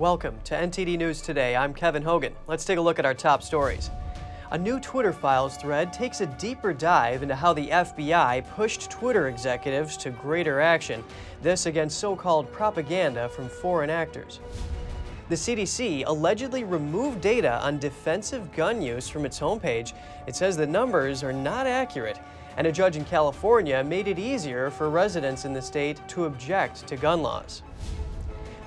Welcome 0.00 0.40
to 0.44 0.54
NTD 0.54 0.96
News 0.96 1.20
Today. 1.20 1.54
I'm 1.54 1.74
Kevin 1.74 2.02
Hogan. 2.02 2.32
Let's 2.46 2.64
take 2.64 2.78
a 2.78 2.80
look 2.80 2.98
at 2.98 3.04
our 3.04 3.12
top 3.12 3.42
stories. 3.42 3.90
A 4.50 4.56
new 4.56 4.80
Twitter 4.80 5.12
Files 5.12 5.58
thread 5.58 5.92
takes 5.92 6.22
a 6.22 6.26
deeper 6.26 6.72
dive 6.72 7.22
into 7.22 7.34
how 7.36 7.52
the 7.52 7.68
FBI 7.68 8.48
pushed 8.48 8.90
Twitter 8.90 9.28
executives 9.28 9.98
to 9.98 10.08
greater 10.08 10.58
action, 10.58 11.04
this 11.42 11.66
against 11.66 11.98
so 11.98 12.16
called 12.16 12.50
propaganda 12.50 13.28
from 13.28 13.50
foreign 13.50 13.90
actors. 13.90 14.40
The 15.28 15.34
CDC 15.34 16.04
allegedly 16.06 16.64
removed 16.64 17.20
data 17.20 17.60
on 17.62 17.78
defensive 17.78 18.50
gun 18.54 18.80
use 18.80 19.06
from 19.06 19.26
its 19.26 19.38
homepage. 19.38 19.92
It 20.26 20.34
says 20.34 20.56
the 20.56 20.66
numbers 20.66 21.22
are 21.22 21.34
not 21.34 21.66
accurate, 21.66 22.18
and 22.56 22.66
a 22.66 22.72
judge 22.72 22.96
in 22.96 23.04
California 23.04 23.84
made 23.84 24.08
it 24.08 24.18
easier 24.18 24.70
for 24.70 24.88
residents 24.88 25.44
in 25.44 25.52
the 25.52 25.60
state 25.60 26.00
to 26.08 26.24
object 26.24 26.86
to 26.86 26.96
gun 26.96 27.20
laws. 27.20 27.60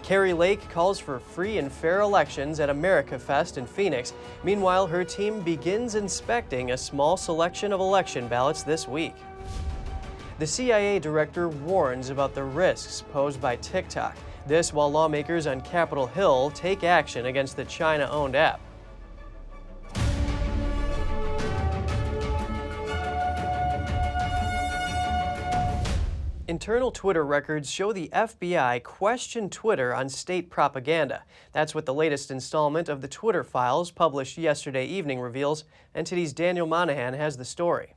Kari 0.04 0.34
Lake 0.34 0.70
calls 0.70 1.00
for 1.00 1.18
free 1.18 1.58
and 1.58 1.72
fair 1.72 2.02
elections 2.02 2.60
at 2.60 2.70
America 2.70 3.18
Fest 3.18 3.58
in 3.58 3.66
Phoenix. 3.66 4.14
Meanwhile, 4.44 4.86
her 4.88 5.06
team 5.06 5.40
begins 5.40 5.96
inspecting 5.96 6.72
a 6.72 6.78
small 6.78 7.16
selection 7.16 7.72
of 7.72 7.80
election 7.80 8.28
ballots 8.28 8.64
this 8.64 8.86
week. 8.86 9.16
The 10.40 10.48
CIA 10.48 11.00
director 11.00 11.48
warns 11.48 12.10
about 12.10 12.36
the 12.36 12.44
risks 12.44 13.02
posed 13.14 13.40
by 13.40 13.56
TikTok. 13.56 14.18
This 14.46 14.74
while 14.74 14.92
lawmakers 14.92 15.48
on 15.48 15.62
Capitol 15.62 16.08
Hill 16.08 16.52
take 16.52 16.84
action 16.84 17.28
against 17.28 17.56
the 17.56 17.64
China 17.64 18.10
owned 18.12 18.36
app. 18.36 18.60
Internal 26.54 26.92
Twitter 26.92 27.26
records 27.26 27.68
show 27.68 27.92
the 27.92 28.10
FBI 28.14 28.84
questioned 28.84 29.52
Twitter 29.52 29.92
on 29.92 30.08
state 30.08 30.52
propaganda. 30.52 31.24
That's 31.52 31.74
what 31.74 31.88
the 31.88 31.96
latest 31.96 32.30
installment 32.30 32.90
of 32.90 33.02
the 33.02 33.08
Twitter 33.08 33.44
files 33.44 33.90
published 33.90 34.38
yesterday 34.38 34.86
evening 34.86 35.20
reveals. 35.20 35.64
NTD's 35.96 36.32
Daniel 36.32 36.68
Monahan 36.68 37.16
has 37.16 37.38
the 37.38 37.44
story. 37.44 37.96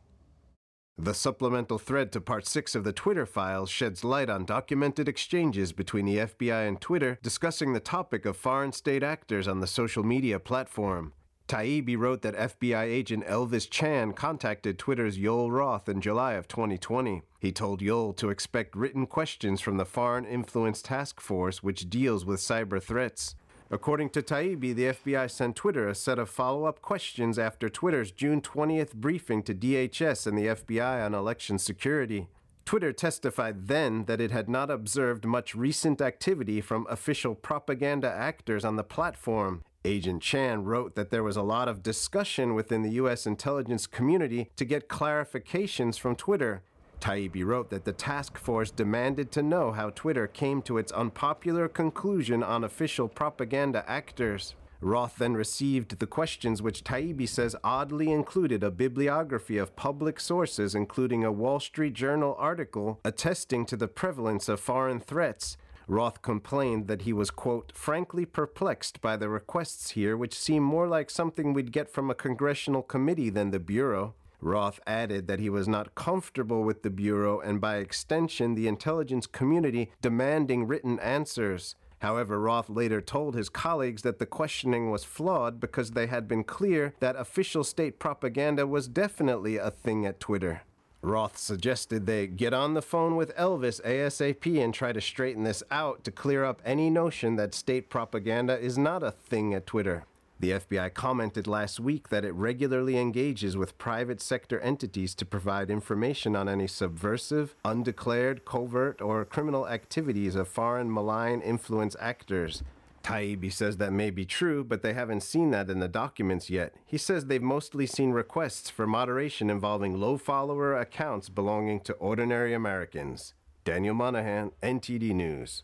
The 0.97 1.12
supplemental 1.12 1.77
thread 1.77 2.12
to 2.12 2.20
Part 2.22 2.47
6 2.47 2.75
of 2.75 2.84
the 2.84 2.94
Twitter 2.94 3.27
files 3.27 3.69
sheds 3.69 4.05
light 4.05 4.31
on 4.31 4.47
documented 4.47 5.06
exchanges 5.06 5.75
between 5.75 6.06
the 6.06 6.16
FBI 6.16 6.66
and 6.66 6.81
Twitter 6.81 7.19
discussing 7.22 7.75
the 7.75 7.78
topic 7.78 8.25
of 8.25 8.38
foreign 8.38 8.72
state 8.72 9.03
actors 9.03 9.47
on 9.47 9.61
the 9.61 9.66
social 9.66 10.03
media 10.03 10.41
platform. 10.41 11.12
Taibbi 11.48 11.97
wrote 11.97 12.22
that 12.22 12.34
FBI 12.34 12.83
agent 12.83 13.25
Elvis 13.27 13.70
Chan 13.70 14.14
contacted 14.14 14.78
Twitter's 14.78 15.16
Yoel 15.16 15.53
Roth 15.53 15.88
in 15.88 16.00
July 16.00 16.33
of 16.33 16.48
2020. 16.48 17.22
He 17.38 17.53
told 17.53 17.80
Yoel 17.80 18.16
to 18.16 18.30
expect 18.30 18.75
written 18.75 19.06
questions 19.06 19.61
from 19.61 19.77
the 19.77 19.84
Foreign 19.84 20.25
Influence 20.25 20.83
Task 20.83 21.20
Force, 21.20 21.62
which 21.62 21.88
deals 21.88 22.25
with 22.25 22.41
cyber 22.41 22.83
threats. 22.83 23.36
According 23.70 24.11
to 24.11 24.22
Taibbi, 24.22 24.75
the 24.75 24.86
FBI 24.86 25.30
sent 25.30 25.56
Twitter 25.56 25.88
a 25.88 25.94
set 25.94 26.19
of 26.19 26.28
follow 26.28 26.64
up 26.64 26.83
questions 26.83 27.38
after 27.38 27.69
Twitter's 27.69 28.10
June 28.10 28.41
20th 28.41 28.94
briefing 28.94 29.42
to 29.44 29.55
DHS 29.55 30.27
and 30.27 30.36
the 30.36 30.47
FBI 30.47 31.05
on 31.05 31.14
election 31.14 31.58
security. 31.58 32.28
Twitter 32.64 32.92
testified 32.92 33.69
then 33.69 34.06
that 34.06 34.20
it 34.20 34.33
had 34.33 34.48
not 34.48 34.70
observed 34.70 35.25
much 35.25 35.55
recent 35.55 36.00
activity 36.00 36.60
from 36.60 36.86
official 36.91 37.36
propaganda 37.36 38.10
actors 38.10 38.64
on 38.64 38.75
the 38.75 38.83
platform. 38.83 39.62
Agent 39.87 40.20
Chan 40.20 40.65
wrote 40.65 40.97
that 40.97 41.11
there 41.11 41.23
was 41.23 41.37
a 41.37 41.42
lot 41.42 41.69
of 41.69 41.83
discussion 41.83 42.55
within 42.55 42.83
the 42.83 42.91
U.S. 43.03 43.25
intelligence 43.25 43.87
community 43.87 44.51
to 44.56 44.65
get 44.65 44.89
clarifications 44.89 45.97
from 45.97 46.17
Twitter. 46.17 46.62
Taibbi 47.01 47.45
wrote 47.45 47.70
that 47.70 47.84
the 47.84 47.93
task 47.93 48.37
force 48.37 48.73
demanded 48.73 49.31
to 49.31 49.43
know 49.43 49.70
how 49.70 49.91
Twitter 49.91 50.27
came 50.27 50.61
to 50.62 50.78
its 50.78 50.91
unpopular 50.91 51.69
conclusion 51.69 52.43
on 52.43 52.65
official 52.65 53.06
propaganda 53.06 53.84
actors. 53.89 54.56
Roth 54.81 55.19
then 55.19 55.34
received 55.34 55.99
the 55.99 56.06
questions, 56.06 56.60
which 56.60 56.83
Taibbi 56.83 57.28
says 57.28 57.55
oddly 57.62 58.10
included 58.10 58.65
a 58.65 58.71
bibliography 58.71 59.56
of 59.56 59.77
public 59.77 60.19
sources, 60.19 60.75
including 60.75 61.22
a 61.22 61.33
Wall 61.33 61.60
Street 61.60 61.94
Journal 61.94 62.34
article 62.39 62.99
attesting 63.05 63.65
to 63.66 63.77
the 63.77 63.89
prevalence 63.89 64.49
of 64.49 64.59
foreign 64.59 65.00
threats 65.00 65.56
Roth 65.88 66.20
complained 66.20 66.88
that 66.88 67.02
he 67.02 67.12
was, 67.12 67.30
quote, 67.30 67.70
frankly 67.72 68.24
perplexed 68.24 69.00
by 69.00 69.16
the 69.16 69.28
requests 69.28 69.91
here, 69.91 70.16
which 70.16 70.38
seem 70.38 70.62
more 70.62 70.88
like 70.88 71.10
something 71.10 71.52
we'd 71.52 71.70
get 71.70 71.88
from 71.88 72.10
a 72.10 72.14
congressional 72.14 72.82
committee 72.82 73.30
than 73.30 73.52
the 73.52 73.60
Bureau. 73.60 74.14
Roth 74.41 74.80
added 74.86 75.28
that 75.28 75.41
he 75.41 75.48
was 75.48 75.69
not 75.69 75.94
comfortable 75.94 76.62
with 76.64 76.82
the 76.82 76.91
Bureau 76.91 77.41
and, 77.41 77.60
by 77.60 77.76
extension, 77.76 78.54
the 78.54 78.69
intelligence 78.69 79.26
community 79.26 79.91
demanding 80.02 80.66
written 80.66 80.98
answers. 80.98 81.76
However, 82.00 82.38
Roth 82.38 82.68
later 82.68 83.00
told 83.00 83.34
his 83.34 83.48
colleagues 83.48 84.03
that 84.03 84.18
the 84.18 84.26
questioning 84.26 84.91
was 84.91 85.04
flawed 85.04 85.60
because 85.60 85.92
they 85.92 86.06
had 86.08 86.28
been 86.28 86.44
clear 86.44 86.94
that 87.00 87.16
official 87.16 87.64
state 87.64 87.98
propaganda 87.98 88.66
was 88.66 88.88
definitely 88.88 89.56
a 89.56 89.70
thing 89.70 90.04
at 90.04 90.20
Twitter. 90.20 90.62
Roth 91.06 91.39
suggested 91.39 92.05
they 92.05 92.27
get 92.27 92.53
on 92.53 92.75
the 92.75 92.83
phone 92.83 93.15
with 93.15 93.34
Elvis 93.37 93.81
ASAP 93.83 94.62
and 94.62 94.75
try 94.75 94.93
to 94.93 95.00
straighten 95.00 95.44
this 95.44 95.62
out 95.71 96.03
to 96.03 96.11
clear 96.11 96.44
up 96.44 96.61
any 96.65 96.91
notion 96.91 97.37
that 97.37 97.55
state 97.55 97.89
propaganda 97.89 98.59
is 98.59 98.77
not 98.77 99.05
a 99.05 99.12
thing 99.12 99.55
at 99.55 99.66
Twitter. 99.66 100.05
The 100.41 100.50
FBI 100.50 100.93
commented 100.95 101.47
last 101.47 101.78
week 101.78 102.09
that 102.09 102.25
it 102.25 102.34
regularly 102.34 102.99
engages 102.99 103.56
with 103.56 103.78
private 103.78 104.21
sector 104.21 104.59
entities 104.59 105.15
to 105.15 105.25
provide 105.25 105.71
information 105.71 106.34
on 106.34 106.49
any 106.49 106.66
subversive, 106.66 107.55
undeclared, 107.65 108.45
covert, 108.45 109.00
or 109.00 109.25
criminal 109.25 109.69
activities 109.69 110.34
of 110.34 110.49
foreign 110.49 110.93
malign 110.93 111.41
influence 111.41 111.95
actors 112.00 112.65
Taibbi 113.06 113.53
says 113.53 113.77
that 113.77 113.93
may 113.93 114.11
be 114.11 114.25
true, 114.25 114.65
but 114.65 114.83
they 114.83 114.93
haven't 114.93 115.22
seen 115.22 115.53
that 115.53 115.71
in 115.71 115.78
the 115.78 115.87
documents 115.87 116.50
yet. 116.50 116.75
He 116.84 116.99
says 116.99 117.27
they've 117.27 117.41
mostly 117.41 117.87
seen 117.87 118.11
requests 118.11 118.69
for 118.69 118.84
moderation 118.84 119.49
involving 119.49 120.00
low 120.00 120.19
follower 120.19 120.77
accounts 120.77 121.28
belonging 121.28 121.78
to 121.83 121.93
ordinary 121.95 122.53
Americans. 122.53 123.33
Daniel 123.65 123.95
Monahan, 123.95 124.50
NTD 124.61 125.15
News. 125.15 125.62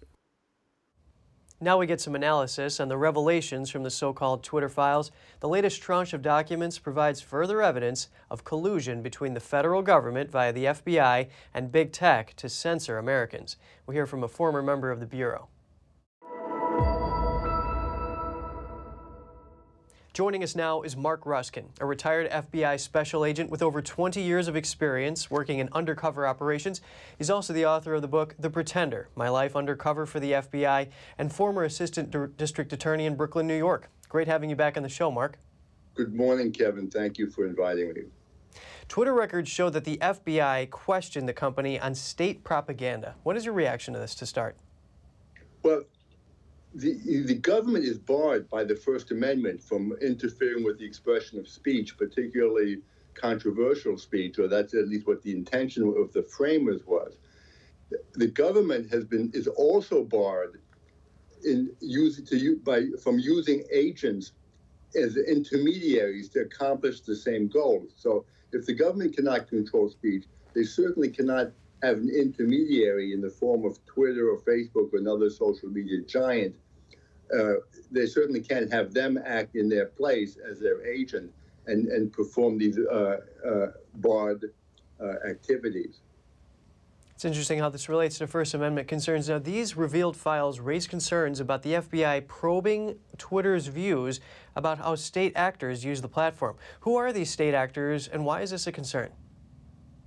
Now 1.61 1.79
we 1.79 1.87
get 1.87 2.01
some 2.01 2.15
analysis 2.15 2.79
on 2.79 2.87
the 2.87 2.97
revelations 2.97 3.71
from 3.71 3.83
the 3.83 3.91
so 3.91 4.13
called 4.13 4.45
Twitter 4.45 4.69
files. 4.69 5.11
The 5.41 5.49
latest 5.49 5.83
tranche 5.83 6.13
of 6.13 6.23
documents 6.23 6.79
provides 6.79 7.21
further 7.21 7.61
evidence 7.61 8.07
of 8.31 8.45
collusion 8.45 9.03
between 9.03 9.35
the 9.35 9.41
federal 9.41 9.83
government 9.83 10.31
via 10.31 10.53
the 10.53 10.67
FBI 10.67 11.29
and 11.53 11.73
big 11.73 11.91
tech 11.91 12.35
to 12.37 12.49
censor 12.49 12.99
Americans. 12.99 13.57
We 13.85 13.97
hear 13.97 14.07
from 14.07 14.23
a 14.23 14.29
former 14.29 14.63
member 14.63 14.93
of 14.93 15.01
the 15.01 15.07
Bureau. 15.07 15.49
Joining 20.15 20.43
us 20.43 20.55
now 20.55 20.83
is 20.83 20.95
Marc 20.95 21.25
Ruskin, 21.25 21.71
a 21.81 21.87
retired 21.87 22.31
FBI 22.31 22.79
special 22.79 23.25
agent 23.25 23.49
with 23.49 23.63
over 23.63 23.81
20 23.81 24.21
years 24.21 24.47
of 24.47 24.55
experience 24.55 25.31
working 25.31 25.59
in 25.59 25.71
undercover 25.73 26.27
operations. 26.27 26.83
He's 27.17 27.31
also 27.31 27.55
the 27.55 27.65
author 27.65 27.95
of 27.95 28.03
the 28.03 28.09
book 28.09 28.35
The 28.39 28.51
Pretender 28.51 29.09
My 29.17 29.31
Life 29.31 29.57
Undercover 29.57 30.05
for 30.05 30.21
the 30.21 30.33
FBI 30.33 30.89
and 31.17 31.33
former 31.33 31.65
assistant 31.65 32.11
D- 32.11 32.27
district 32.37 32.75
attorney 32.75 33.07
in 33.07 33.17
Brooklyn, 33.17 33.47
New 33.47 33.57
York. 33.57 33.89
Great 34.11 34.29
having 34.29 34.51
you 34.51 34.57
back 34.57 34.77
on 34.77 34.83
the 34.83 34.89
show, 34.91 35.11
Marc. 35.11 35.39
Good 35.95 36.15
morning, 36.15 36.53
Kevin. 36.53 36.91
Thank 36.91 37.17
you 37.17 37.31
for 37.31 37.47
inviting 37.47 37.95
me. 37.95 38.03
Twitter 38.89 39.15
records 39.15 39.49
show 39.49 39.71
that 39.71 39.85
the 39.85 39.97
FBI 39.97 40.69
questioned 40.69 41.27
the 41.27 41.33
company 41.33 41.81
on 41.81 41.95
state 41.95 42.45
propaganda. 42.45 43.15
What 43.23 43.39
is 43.39 43.47
your 43.47 43.55
reaction 43.55 43.95
to 43.95 44.01
this 44.01 44.15
to 44.17 44.27
start? 44.27 44.59
Well, 45.63 45.85
the, 46.75 47.23
the 47.27 47.35
government 47.35 47.85
is 47.85 47.99
barred 47.99 48.49
by 48.49 48.65
the 48.65 48.75
First 48.77 49.11
Amendment 49.11 49.63
from 49.63 49.93
interfering 50.01 50.65
with 50.65 50.79
the 50.79 50.87
expression 50.87 51.39
of 51.39 51.47
speech, 51.47 51.97
particularly 51.99 52.79
controversial 53.15 53.99
speech, 53.99 54.39
or 54.39 54.49
that's 54.49 54.75
at 54.75 54.89
least 54.89 55.07
what 55.07 55.23
the 55.23 55.33
intention 55.33 55.83
of 55.99 56.13
the 56.13 56.23
framers 56.23 56.83
was. 56.87 57.19
The 58.15 58.29
government 58.29 58.91
has 58.91 59.05
been 59.05 59.31
is 59.35 59.49
also 59.49 60.03
barred 60.03 60.61
in 61.45 61.71
to 61.81 62.61
by 62.65 62.87
from 63.03 63.19
using 63.19 63.65
agents 63.71 64.33
as 64.95 65.17
intermediaries 65.17 66.31
to 66.31 66.41
accomplish 66.41 67.01
the 67.01 67.17
same 67.17 67.49
goals. 67.49 67.93
So 67.97 68.25
if 68.53 68.65
the 68.65 68.75
government 68.75 69.15
cannot 69.15 69.49
control 69.49 69.91
speech, 69.91 70.25
they 70.55 70.65
certainly 70.65 71.11
cannot 71.11 71.53
have 71.83 71.97
an 71.97 72.11
intermediary 72.11 73.13
in 73.13 73.21
the 73.21 73.31
form 73.31 73.65
of 73.65 73.85
Twitter 73.87 74.31
or 74.31 74.39
Facebook 74.39 74.93
or 74.93 74.99
another 74.99 75.29
social 75.29 75.69
media 75.69 76.01
giant 76.03 76.55
uh, 77.37 77.55
they 77.91 78.07
certainly 78.07 78.41
can't 78.41 78.73
have 78.73 78.93
them 78.93 79.19
act 79.25 79.57
in 79.57 79.69
their 79.69 79.87
place 79.87 80.37
as 80.49 80.61
their 80.61 80.85
agent 80.87 81.31
and, 81.67 81.89
and 81.89 82.13
perform 82.13 82.59
these 82.59 82.79
uh, 82.79 83.19
uh, 83.47 83.67
barred 83.95 84.45
uh, 85.01 85.29
activities. 85.29 86.01
It's 87.15 87.25
interesting 87.25 87.61
how 87.61 87.69
this 87.69 87.89
relates 87.89 88.19
to 88.19 88.27
First 88.27 88.53
Amendment 88.53 88.89
concerns. 88.89 89.29
Now, 89.29 89.39
these 89.39 89.77
revealed 89.77 90.17
files 90.17 90.59
raise 90.59 90.89
concerns 90.89 91.39
about 91.39 91.63
the 91.63 91.75
FBI 91.75 92.27
probing 92.27 92.97
Twitter's 93.17 93.69
views 93.69 94.19
about 94.57 94.79
how 94.79 94.97
state 94.97 95.33
actors 95.37 95.85
use 95.85 96.01
the 96.01 96.09
platform. 96.09 96.57
Who 96.81 96.97
are 96.97 97.13
these 97.13 97.31
state 97.31 97.55
actors, 97.55 98.09
and 98.09 98.25
why 98.25 98.41
is 98.41 98.51
this 98.51 98.67
a 98.67 98.73
concern? 98.73 99.11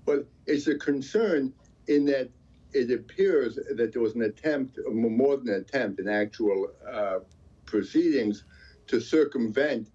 Well, 0.05 0.23
it's 0.45 0.67
a 0.67 0.75
concern 0.75 1.53
in 1.87 2.03
that 2.05 2.29
it 2.75 2.91
appears 2.91 3.55
that 3.55 3.93
there 3.93 4.01
was 4.01 4.15
an 4.15 4.23
attempt, 4.23 4.77
more 4.91 5.37
than 5.37 5.49
an 5.49 5.61
attempt, 5.61 5.99
an 6.01 6.09
actual 6.09 6.67
uh, 6.91 7.19
proceedings 7.65 8.43
to 8.87 8.99
circumvent 8.99 9.89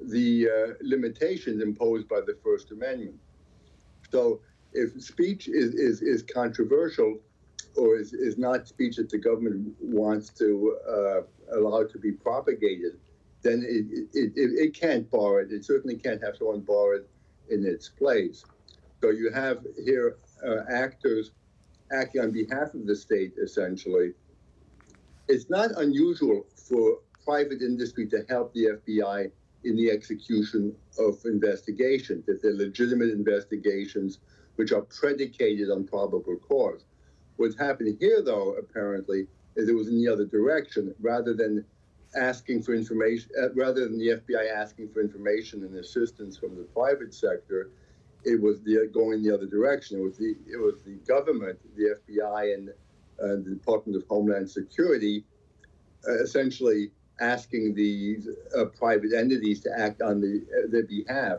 the 0.00 0.46
uh, 0.46 0.74
limitations 0.82 1.62
imposed 1.62 2.06
by 2.08 2.20
the 2.20 2.36
First 2.44 2.70
Amendment. 2.70 3.14
So 4.10 4.40
if 4.74 5.00
speech 5.02 5.48
is, 5.48 5.74
is, 5.74 6.02
is 6.02 6.22
controversial 6.22 7.18
or 7.74 7.98
is, 7.98 8.12
is 8.12 8.36
not 8.36 8.68
speech 8.68 8.96
that 8.96 9.08
the 9.08 9.18
government 9.18 9.74
wants 9.80 10.28
to 10.34 10.76
uh, 10.86 11.56
allow 11.56 11.84
to 11.84 11.98
be 11.98 12.12
propagated, 12.12 12.98
then 13.42 13.64
it, 13.66 14.08
it, 14.12 14.32
it, 14.36 14.50
it, 14.64 14.74
can't 14.74 15.10
bar 15.10 15.40
it. 15.40 15.52
It 15.52 15.64
certainly 15.64 15.96
can't 15.96 16.22
have 16.22 16.36
someone 16.36 16.60
bar 16.60 16.94
it 16.96 17.08
in 17.48 17.64
its 17.64 17.88
place. 17.88 18.44
So 19.00 19.10
you 19.10 19.30
have 19.32 19.64
here 19.82 20.18
uh, 20.46 20.70
actors 20.70 21.30
acting 21.92 22.20
on 22.20 22.30
behalf 22.30 22.74
of 22.74 22.86
the 22.86 22.96
state, 22.96 23.34
essentially. 23.42 24.12
It's 25.28 25.50
not 25.50 25.70
unusual 25.76 26.46
for 26.54 26.98
private 27.24 27.60
industry 27.60 28.06
to 28.08 28.24
help 28.28 28.52
the 28.54 28.78
FBI 28.86 29.30
in 29.64 29.76
the 29.76 29.90
execution 29.90 30.74
of 30.98 31.18
investigations, 31.24 32.24
that 32.26 32.40
they're 32.42 32.54
legitimate 32.54 33.10
investigations 33.10 34.18
which 34.54 34.72
are 34.72 34.82
predicated 34.82 35.70
on 35.70 35.84
probable 35.86 36.36
cause. 36.36 36.84
What's 37.36 37.58
happening 37.58 37.96
here, 38.00 38.22
though, 38.22 38.54
apparently, 38.54 39.26
is 39.56 39.68
it 39.68 39.74
was 39.74 39.88
in 39.88 39.98
the 39.98 40.08
other 40.08 40.24
direction. 40.24 40.94
Rather 41.00 41.34
than 41.34 41.64
asking 42.16 42.62
for 42.62 42.74
information, 42.74 43.30
uh, 43.40 43.52
rather 43.54 43.86
than 43.86 43.98
the 43.98 44.08
FBI 44.08 44.50
asking 44.54 44.88
for 44.88 45.00
information 45.00 45.64
and 45.64 45.76
assistance 45.76 46.36
from 46.38 46.56
the 46.56 46.62
private 46.62 47.12
sector, 47.12 47.70
it 48.26 48.42
was 48.42 48.60
the, 48.62 48.90
going 48.92 49.22
the 49.22 49.32
other 49.32 49.46
direction. 49.46 50.00
It 50.00 50.02
was 50.02 50.18
the 50.18 50.36
it 50.46 50.60
was 50.60 50.82
the 50.82 50.96
government, 51.06 51.58
the 51.76 51.96
FBI, 52.08 52.54
and 52.54 52.68
uh, 53.22 53.36
the 53.44 53.54
Department 53.54 53.96
of 53.96 54.06
Homeland 54.08 54.50
Security, 54.50 55.24
uh, 56.06 56.22
essentially 56.22 56.90
asking 57.20 57.74
these 57.74 58.28
uh, 58.58 58.66
private 58.66 59.12
entities 59.14 59.60
to 59.60 59.70
act 59.78 60.02
on 60.02 60.20
the, 60.20 60.44
uh, 60.52 60.66
their 60.70 60.82
behalf, 60.82 61.38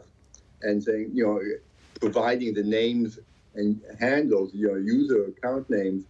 and 0.61 0.81
saying, 0.81 1.11
you 1.13 1.25
know, 1.25 1.39
providing 1.99 2.53
the 2.53 2.63
names 2.63 3.19
and 3.55 3.81
handles, 3.99 4.51
you 4.53 4.67
know, 4.67 4.75
user 4.75 5.25
account 5.25 5.69
names 5.69 6.05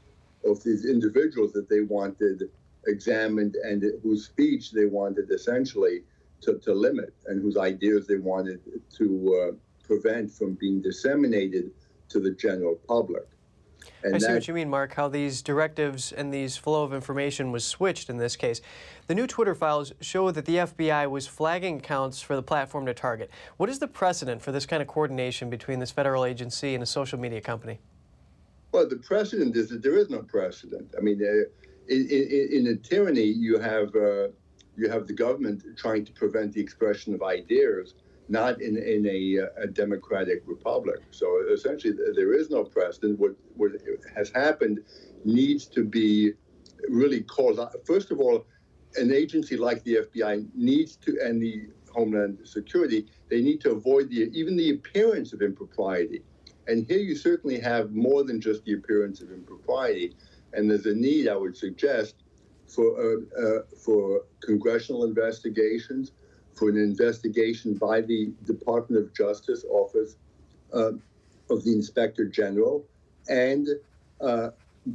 of 0.45 0.63
these 0.63 0.85
individuals 0.85 1.51
that 1.53 1.67
they 1.67 1.81
wanted 1.81 2.49
examined 2.85 3.55
and 3.55 3.83
whose 4.03 4.25
speech 4.25 4.71
they 4.71 4.85
wanted 4.85 5.29
essentially 5.31 6.03
to, 6.41 6.57
to 6.59 6.73
limit 6.73 7.13
and 7.25 7.41
whose 7.41 7.57
ideas 7.57 8.07
they 8.07 8.17
wanted 8.17 8.61
to 8.95 9.51
uh, 9.51 9.55
prevent 9.87 10.31
from 10.31 10.53
being 10.53 10.81
disseminated 10.81 11.71
to 12.09 12.19
the 12.19 12.31
general 12.31 12.75
public. 12.87 13.27
And 14.03 14.15
I 14.15 14.19
see 14.19 14.27
that, 14.27 14.33
what 14.33 14.47
you 14.47 14.53
mean, 14.53 14.69
Marc, 14.69 14.93
how 14.93 15.07
these 15.07 15.41
directives 15.41 16.11
and 16.11 16.33
these 16.33 16.55
flow 16.55 16.83
of 16.83 16.93
information 16.93 17.51
was 17.51 17.65
switched 17.65 18.09
in 18.09 18.17
this 18.17 18.35
case. 18.35 18.61
The 19.07 19.15
new 19.15 19.25
Twitter 19.25 19.55
files 19.55 19.93
show 20.01 20.29
that 20.31 20.45
the 20.45 20.57
FBI 20.57 21.09
was 21.09 21.25
flagging 21.25 21.77
accounts 21.77 22.21
for 22.21 22.35
the 22.35 22.43
platform 22.43 22.85
to 22.85 22.93
target. 22.93 23.31
What 23.57 23.69
is 23.69 23.79
the 23.79 23.87
precedent 23.87 24.41
for 24.41 24.51
this 24.51 24.65
kind 24.65 24.81
of 24.81 24.87
coordination 24.87 25.49
between 25.49 25.79
this 25.79 25.91
federal 25.91 26.25
agency 26.25 26.73
and 26.73 26.83
a 26.83 26.85
social 26.85 27.19
media 27.19 27.41
company? 27.41 27.79
Well, 28.71 28.87
the 28.87 28.97
precedent 28.97 29.55
is 29.55 29.69
that 29.69 29.81
there 29.81 29.97
is 29.97 30.09
no 30.09 30.21
precedent. 30.21 30.93
I 30.97 31.01
mean, 31.01 31.21
uh, 31.23 31.49
in, 31.87 32.07
in, 32.09 32.49
in, 32.51 32.67
a 32.67 32.75
tyranny, 32.75 33.23
you 33.23 33.57
have 33.59 33.95
uh, 33.95 34.27
you 34.75 34.89
have 34.89 35.07
the 35.07 35.13
government 35.13 35.63
trying 35.77 36.05
to 36.05 36.11
prevent 36.11 36.53
the 36.53 36.61
expression 36.61 37.13
of 37.13 37.23
ideas 37.23 37.95
not 38.29 38.61
in, 38.61 38.77
in 38.77 39.05
a, 39.07 39.43
uh, 39.43 39.63
a, 39.63 39.67
democratic 39.67 40.43
republic. 40.45 40.99
So 41.11 41.43
essentially, 41.51 41.93
there 42.15 42.33
is 42.33 42.49
no 42.49 42.63
precedent. 42.63 43.19
What, 43.19 43.35
what 43.55 43.71
has 44.15 44.29
happened 44.29 44.79
needs 45.23 45.65
to 45.67 45.83
be 45.83 46.33
really 46.89 47.21
called 47.21 47.59
out. 47.59 47.73
First 47.85 48.11
of 48.11 48.19
all, 48.19 48.45
an 48.95 49.13
agency 49.13 49.57
like 49.57 49.83
the 49.83 49.99
FBI 50.13 50.47
needs 50.55 50.95
to, 50.97 51.17
and 51.23 51.41
the 51.41 51.67
Homeland 51.93 52.39
Security, 52.43 53.07
they 53.29 53.41
need 53.41 53.61
to 53.61 53.71
avoid 53.71 54.09
the 54.09 54.29
even 54.33 54.55
the 54.55 54.71
appearance 54.71 55.33
of 55.33 55.41
impropriety. 55.41 56.21
And 56.67 56.85
here 56.85 56.99
you 56.99 57.15
certainly 57.15 57.59
have 57.59 57.91
more 57.91 58.23
than 58.23 58.41
just 58.41 58.63
the 58.65 58.73
appearance 58.73 59.21
of 59.21 59.31
impropriety. 59.31 60.15
And 60.53 60.69
there's 60.69 60.85
a 60.85 60.93
need, 60.93 61.27
I 61.27 61.35
would 61.35 61.55
suggest, 61.55 62.15
for 62.67 62.87
uh, 62.99 63.41
uh, 63.41 63.61
for 63.83 64.23
congressional 64.41 65.05
investigations, 65.05 66.11
for 66.57 66.69
an 66.69 66.77
investigation 66.77 67.75
by 67.75 68.01
the 68.01 68.31
Department 68.45 69.03
of 69.03 69.13
Justice 69.13 69.63
Office 69.69 70.15
uh, 70.73 70.91
of 71.49 71.63
the 71.63 71.71
Inspector 71.71 72.25
General, 72.25 72.85
and 73.29 73.67
uh, 74.21 74.49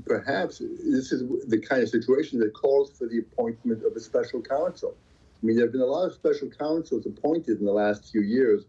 perhaps 0.05 0.59
this 0.59 1.13
is 1.13 1.23
the 1.49 1.59
kind 1.59 1.83
of 1.83 1.89
situation 1.89 2.39
that 2.41 2.53
calls 2.53 2.91
for 2.91 3.07
the 3.07 3.19
appointment 3.19 3.85
of 3.85 3.95
a 3.97 4.01
special 4.01 4.41
counsel. 4.43 4.95
I 5.43 5.47
mean, 5.47 5.57
there 5.57 5.67
have 5.67 5.73
been 5.73 5.81
a 5.81 5.87
lot 5.87 6.07
of 6.07 6.15
special 6.15 6.49
counsels 6.49 7.07
appointed 7.07 7.59
in 7.59 7.65
the 7.65 7.73
last 7.73 8.11
few 8.11 8.23
years, 8.23 8.65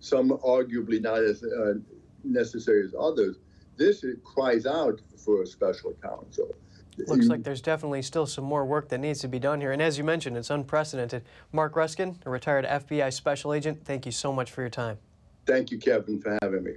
some 0.00 0.30
arguably 0.30 1.00
not 1.00 1.22
as 1.22 1.42
uh, 1.42 1.74
necessary 2.24 2.84
as 2.84 2.94
others. 2.98 3.36
This 3.76 4.04
cries 4.24 4.66
out 4.66 5.00
for 5.16 5.42
a 5.42 5.46
special 5.46 5.94
counsel. 6.02 6.54
Looks 6.98 7.26
like 7.26 7.42
there's 7.42 7.62
definitely 7.62 8.02
still 8.02 8.26
some 8.26 8.44
more 8.44 8.64
work 8.64 8.88
that 8.90 8.98
needs 8.98 9.20
to 9.20 9.28
be 9.28 9.38
done 9.38 9.60
here. 9.60 9.72
And 9.72 9.80
as 9.80 9.96
you 9.96 10.04
mentioned, 10.04 10.36
it's 10.36 10.50
unprecedented. 10.50 11.24
Marc 11.50 11.74
Ruskin, 11.74 12.18
a 12.26 12.30
retired 12.30 12.64
FBI 12.64 13.12
special 13.12 13.54
agent, 13.54 13.84
thank 13.84 14.04
you 14.04 14.12
so 14.12 14.32
much 14.32 14.50
for 14.50 14.60
your 14.60 14.70
time. 14.70 14.98
Thank 15.46 15.70
you, 15.70 15.78
Kevin, 15.78 16.20
for 16.20 16.38
having 16.42 16.64
me. 16.64 16.74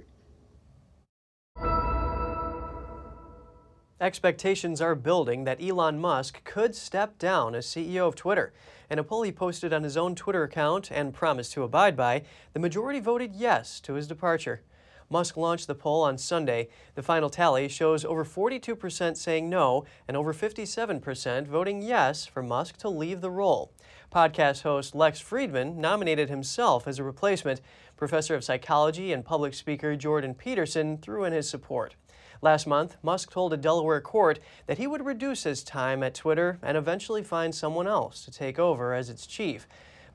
Expectations 3.98 4.82
are 4.82 4.94
building 4.94 5.44
that 5.44 5.62
Elon 5.62 5.98
Musk 5.98 6.44
could 6.44 6.74
step 6.74 7.18
down 7.18 7.54
as 7.54 7.66
CEO 7.66 8.06
of 8.06 8.14
Twitter. 8.14 8.52
In 8.90 8.98
a 8.98 9.04
poll 9.04 9.22
he 9.22 9.32
posted 9.32 9.72
on 9.72 9.84
his 9.84 9.96
own 9.96 10.14
Twitter 10.14 10.42
account 10.42 10.90
and 10.90 11.14
promised 11.14 11.52
to 11.54 11.62
abide 11.62 11.96
by, 11.96 12.22
the 12.52 12.60
majority 12.60 13.00
voted 13.00 13.34
yes 13.34 13.80
to 13.80 13.94
his 13.94 14.06
departure. 14.06 14.60
Musk 15.08 15.36
launched 15.36 15.66
the 15.66 15.74
poll 15.74 16.02
on 16.02 16.18
Sunday. 16.18 16.68
The 16.94 17.02
final 17.02 17.30
tally 17.30 17.68
shows 17.68 18.04
over 18.04 18.24
42% 18.24 19.16
saying 19.16 19.48
no 19.48 19.84
and 20.08 20.16
over 20.16 20.34
57% 20.34 21.46
voting 21.46 21.82
yes 21.82 22.26
for 22.26 22.42
Musk 22.42 22.76
to 22.78 22.88
leave 22.88 23.20
the 23.20 23.30
role. 23.30 23.72
Podcast 24.12 24.62
host 24.62 24.94
Lex 24.94 25.20
Fridman 25.22 25.76
nominated 25.76 26.28
himself 26.28 26.88
as 26.88 26.98
a 26.98 27.04
replacement. 27.04 27.60
Professor 27.96 28.34
of 28.34 28.44
psychology 28.44 29.12
and 29.12 29.24
public 29.24 29.54
speaker 29.54 29.96
Jordan 29.96 30.34
Peterson 30.34 30.98
threw 30.98 31.24
in 31.24 31.32
his 31.32 31.48
support. 31.48 31.94
Last 32.42 32.66
month, 32.66 32.96
Musk 33.02 33.30
told 33.30 33.52
a 33.52 33.56
Delaware 33.56 34.00
court 34.00 34.40
that 34.66 34.78
he 34.78 34.86
would 34.86 35.06
reduce 35.06 35.44
his 35.44 35.64
time 35.64 36.02
at 36.02 36.14
Twitter 36.14 36.58
and 36.62 36.76
eventually 36.76 37.22
find 37.22 37.54
someone 37.54 37.86
else 37.86 38.24
to 38.24 38.30
take 38.30 38.58
over 38.58 38.92
as 38.92 39.08
its 39.08 39.26
chief. 39.26 39.66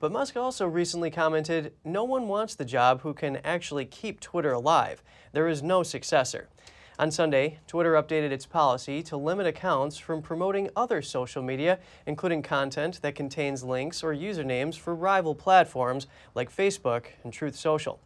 But 0.02 0.12
Musk 0.12 0.36
also 0.36 0.66
recently 0.66 1.12
commented 1.12 1.74
no 1.86 2.04
one 2.04 2.28
wants 2.28 2.56
the 2.56 2.66
job 2.66 3.02
who 3.02 3.14
can 3.14 3.36
actually 3.44 3.86
keep 3.86 4.20
Twitter 4.20 4.52
alive. 4.52 5.04
There 5.32 5.48
is 5.48 5.62
no 5.62 5.84
successor. 5.84 6.50
On 6.98 7.12
Sunday, 7.12 7.60
Twitter 7.68 7.94
updated 7.94 8.32
its 8.32 8.48
policy 8.48 9.04
to 9.04 9.16
limit 9.16 9.46
accounts 9.46 10.00
from 10.00 10.24
promoting 10.24 10.72
other 10.76 11.04
social 11.04 11.44
media, 11.44 11.78
including 12.08 12.42
content 12.42 13.00
that 13.04 13.14
contains 13.14 13.64
links 13.64 14.02
or 14.02 14.16
usernames 14.16 14.76
for 14.76 14.96
rival 14.96 15.36
platforms 15.36 16.08
like 16.34 16.56
Facebook 16.56 17.06
and 17.24 17.32
Truth 17.32 17.56
Social. 17.56 18.00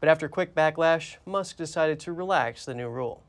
But 0.00 0.08
after 0.08 0.30
quick 0.30 0.54
backlash, 0.54 1.16
Musk 1.26 1.58
decided 1.58 2.00
to 2.00 2.14
relax 2.14 2.64
the 2.64 2.74
new 2.74 2.88
rule. 2.88 3.22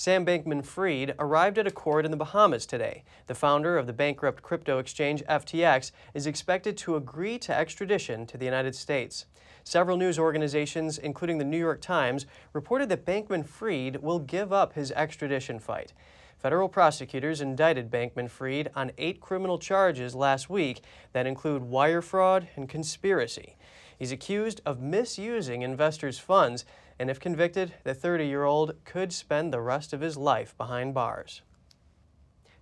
Sam 0.00 0.24
Bankman 0.24 0.64
Fried 0.64 1.16
arrived 1.18 1.58
at 1.58 1.66
a 1.66 1.72
court 1.72 2.04
in 2.04 2.12
the 2.12 2.16
Bahamas 2.16 2.66
today. 2.66 3.02
The 3.26 3.34
founder 3.34 3.76
of 3.76 3.88
the 3.88 3.92
bankrupt 3.92 4.44
crypto 4.44 4.78
exchange 4.78 5.24
FTX 5.28 5.90
is 6.14 6.24
expected 6.24 6.76
to 6.76 6.94
agree 6.94 7.36
to 7.40 7.52
extradition 7.52 8.24
to 8.26 8.38
the 8.38 8.44
United 8.44 8.76
States. 8.76 9.26
Several 9.64 9.96
news 9.96 10.16
organizations, 10.16 10.98
including 10.98 11.38
the 11.38 11.44
New 11.44 11.58
York 11.58 11.80
Times, 11.80 12.26
reported 12.52 12.88
that 12.90 13.04
Bankman 13.04 13.44
Fried 13.44 13.96
will 13.96 14.20
give 14.20 14.52
up 14.52 14.74
his 14.74 14.92
extradition 14.92 15.58
fight. 15.58 15.92
Federal 16.38 16.68
prosecutors 16.68 17.40
indicted 17.40 17.90
Bankman 17.90 18.30
Fried 18.30 18.70
on 18.76 18.92
eight 18.98 19.20
criminal 19.20 19.58
charges 19.58 20.14
last 20.14 20.48
week 20.48 20.80
that 21.12 21.26
include 21.26 21.62
wire 21.62 22.02
fraud 22.02 22.46
and 22.54 22.68
conspiracy. 22.68 23.56
He's 23.98 24.12
accused 24.12 24.60
of 24.64 24.80
misusing 24.80 25.62
investors' 25.62 26.18
funds 26.18 26.64
and 26.98 27.10
if 27.10 27.20
convicted, 27.20 27.74
the 27.84 27.94
30 27.94 28.26
year 28.26 28.44
old 28.44 28.74
could 28.84 29.12
spend 29.12 29.52
the 29.52 29.60
rest 29.60 29.92
of 29.92 30.00
his 30.00 30.16
life 30.16 30.56
behind 30.56 30.94
bars. 30.94 31.42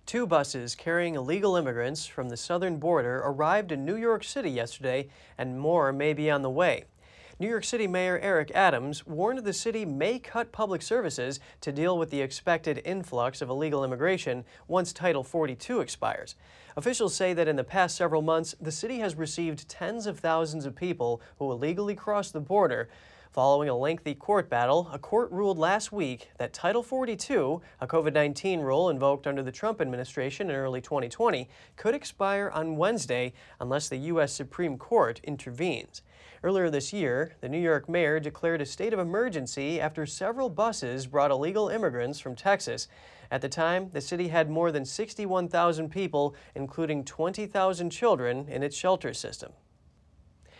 Two 0.05 0.25
buses 0.25 0.75
carrying 0.75 1.15
illegal 1.15 1.55
immigrants 1.55 2.05
from 2.05 2.29
the 2.29 2.37
southern 2.37 2.77
border 2.77 3.17
arrived 3.25 3.71
in 3.71 3.83
New 3.83 3.97
York 3.97 4.23
City 4.23 4.49
yesterday, 4.49 5.09
and 5.37 5.59
more 5.59 5.91
may 5.91 6.13
be 6.13 6.31
on 6.31 6.43
the 6.43 6.49
way. 6.49 6.85
New 7.39 7.47
York 7.47 7.65
City 7.65 7.85
Mayor 7.85 8.17
Eric 8.17 8.49
Adams 8.55 9.05
warned 9.05 9.45
the 9.45 9.53
city 9.53 9.85
may 9.85 10.17
cut 10.17 10.51
public 10.51 10.81
services 10.81 11.39
to 11.61 11.71
deal 11.71 11.95
with 11.95 12.09
the 12.09 12.19
expected 12.19 12.81
influx 12.83 13.43
of 13.43 13.49
illegal 13.49 13.83
immigration 13.83 14.43
once 14.67 14.91
Title 14.91 15.23
42 15.23 15.79
expires. 15.79 16.33
Officials 16.75 17.13
say 17.13 17.35
that 17.35 17.47
in 17.47 17.55
the 17.55 17.63
past 17.63 17.95
several 17.95 18.23
months, 18.23 18.55
the 18.59 18.71
city 18.71 18.97
has 18.99 19.13
received 19.13 19.69
tens 19.69 20.07
of 20.07 20.17
thousands 20.17 20.65
of 20.65 20.75
people 20.75 21.21
who 21.37 21.51
illegally 21.51 21.93
crossed 21.93 22.33
the 22.33 22.39
border. 22.39 22.89
Following 23.33 23.69
a 23.69 23.77
lengthy 23.77 24.15
court 24.15 24.49
battle, 24.49 24.89
a 24.91 24.97
court 24.97 25.29
ruled 25.31 25.59
last 25.59 25.91
week 25.91 26.31
that 26.39 26.53
Title 26.53 26.81
42, 26.81 27.61
a 27.81 27.85
COVID 27.85 28.13
19 28.13 28.61
rule 28.61 28.89
invoked 28.89 29.27
under 29.27 29.43
the 29.43 29.51
Trump 29.51 29.79
administration 29.79 30.49
in 30.49 30.55
early 30.55 30.81
2020, 30.81 31.47
could 31.75 31.93
expire 31.93 32.49
on 32.51 32.77
Wednesday 32.77 33.33
unless 33.59 33.89
the 33.89 33.97
U.S. 33.97 34.33
Supreme 34.33 34.79
Court 34.79 35.21
intervenes. 35.23 36.01
Earlier 36.43 36.69
this 36.69 36.93
year, 36.93 37.35
the 37.41 37.49
New 37.49 37.59
York 37.59 37.89
mayor 37.89 38.19
declared 38.19 38.61
a 38.61 38.65
state 38.65 38.93
of 38.93 38.99
emergency 38.99 39.81
after 39.81 40.05
several 40.05 40.49
buses 40.49 41.07
brought 41.07 41.31
illegal 41.31 41.69
immigrants 41.69 42.19
from 42.19 42.35
Texas. 42.35 42.87
At 43.31 43.41
the 43.41 43.49
time, 43.49 43.89
the 43.91 44.01
city 44.01 44.27
had 44.27 44.49
more 44.49 44.71
than 44.71 44.85
61,000 44.85 45.89
people, 45.89 46.35
including 46.53 47.03
20,000 47.03 47.89
children, 47.89 48.47
in 48.47 48.61
its 48.61 48.77
shelter 48.77 49.13
system. 49.13 49.53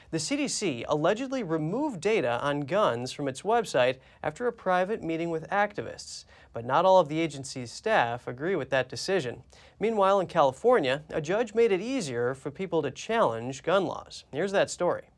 The 0.10 0.18
CDC 0.18 0.86
allegedly 0.88 1.44
removed 1.44 2.00
data 2.00 2.40
on 2.42 2.62
guns 2.62 3.12
from 3.12 3.28
its 3.28 3.42
website 3.42 3.98
after 4.24 4.48
a 4.48 4.54
private 4.54 5.04
meeting 5.04 5.30
with 5.30 5.50
activists, 5.50 6.24
but 6.54 6.66
not 6.66 6.86
all 6.86 7.00
of 7.00 7.10
the 7.10 7.20
agency's 7.20 7.74
staff 7.74 8.26
agree 8.26 8.56
with 8.56 8.70
that 8.70 8.88
decision. 8.88 9.44
Meanwhile, 9.82 10.22
in 10.22 10.28
California, 10.28 11.04
a 11.10 11.20
judge 11.20 11.54
made 11.54 11.74
it 11.74 11.82
easier 11.82 12.34
for 12.34 12.52
people 12.52 12.82
to 12.82 12.90
challenge 12.90 13.64
gun 13.64 13.86
laws. 13.86 14.24
Here's 14.32 14.54
that 14.54 14.72
story. 14.72 15.10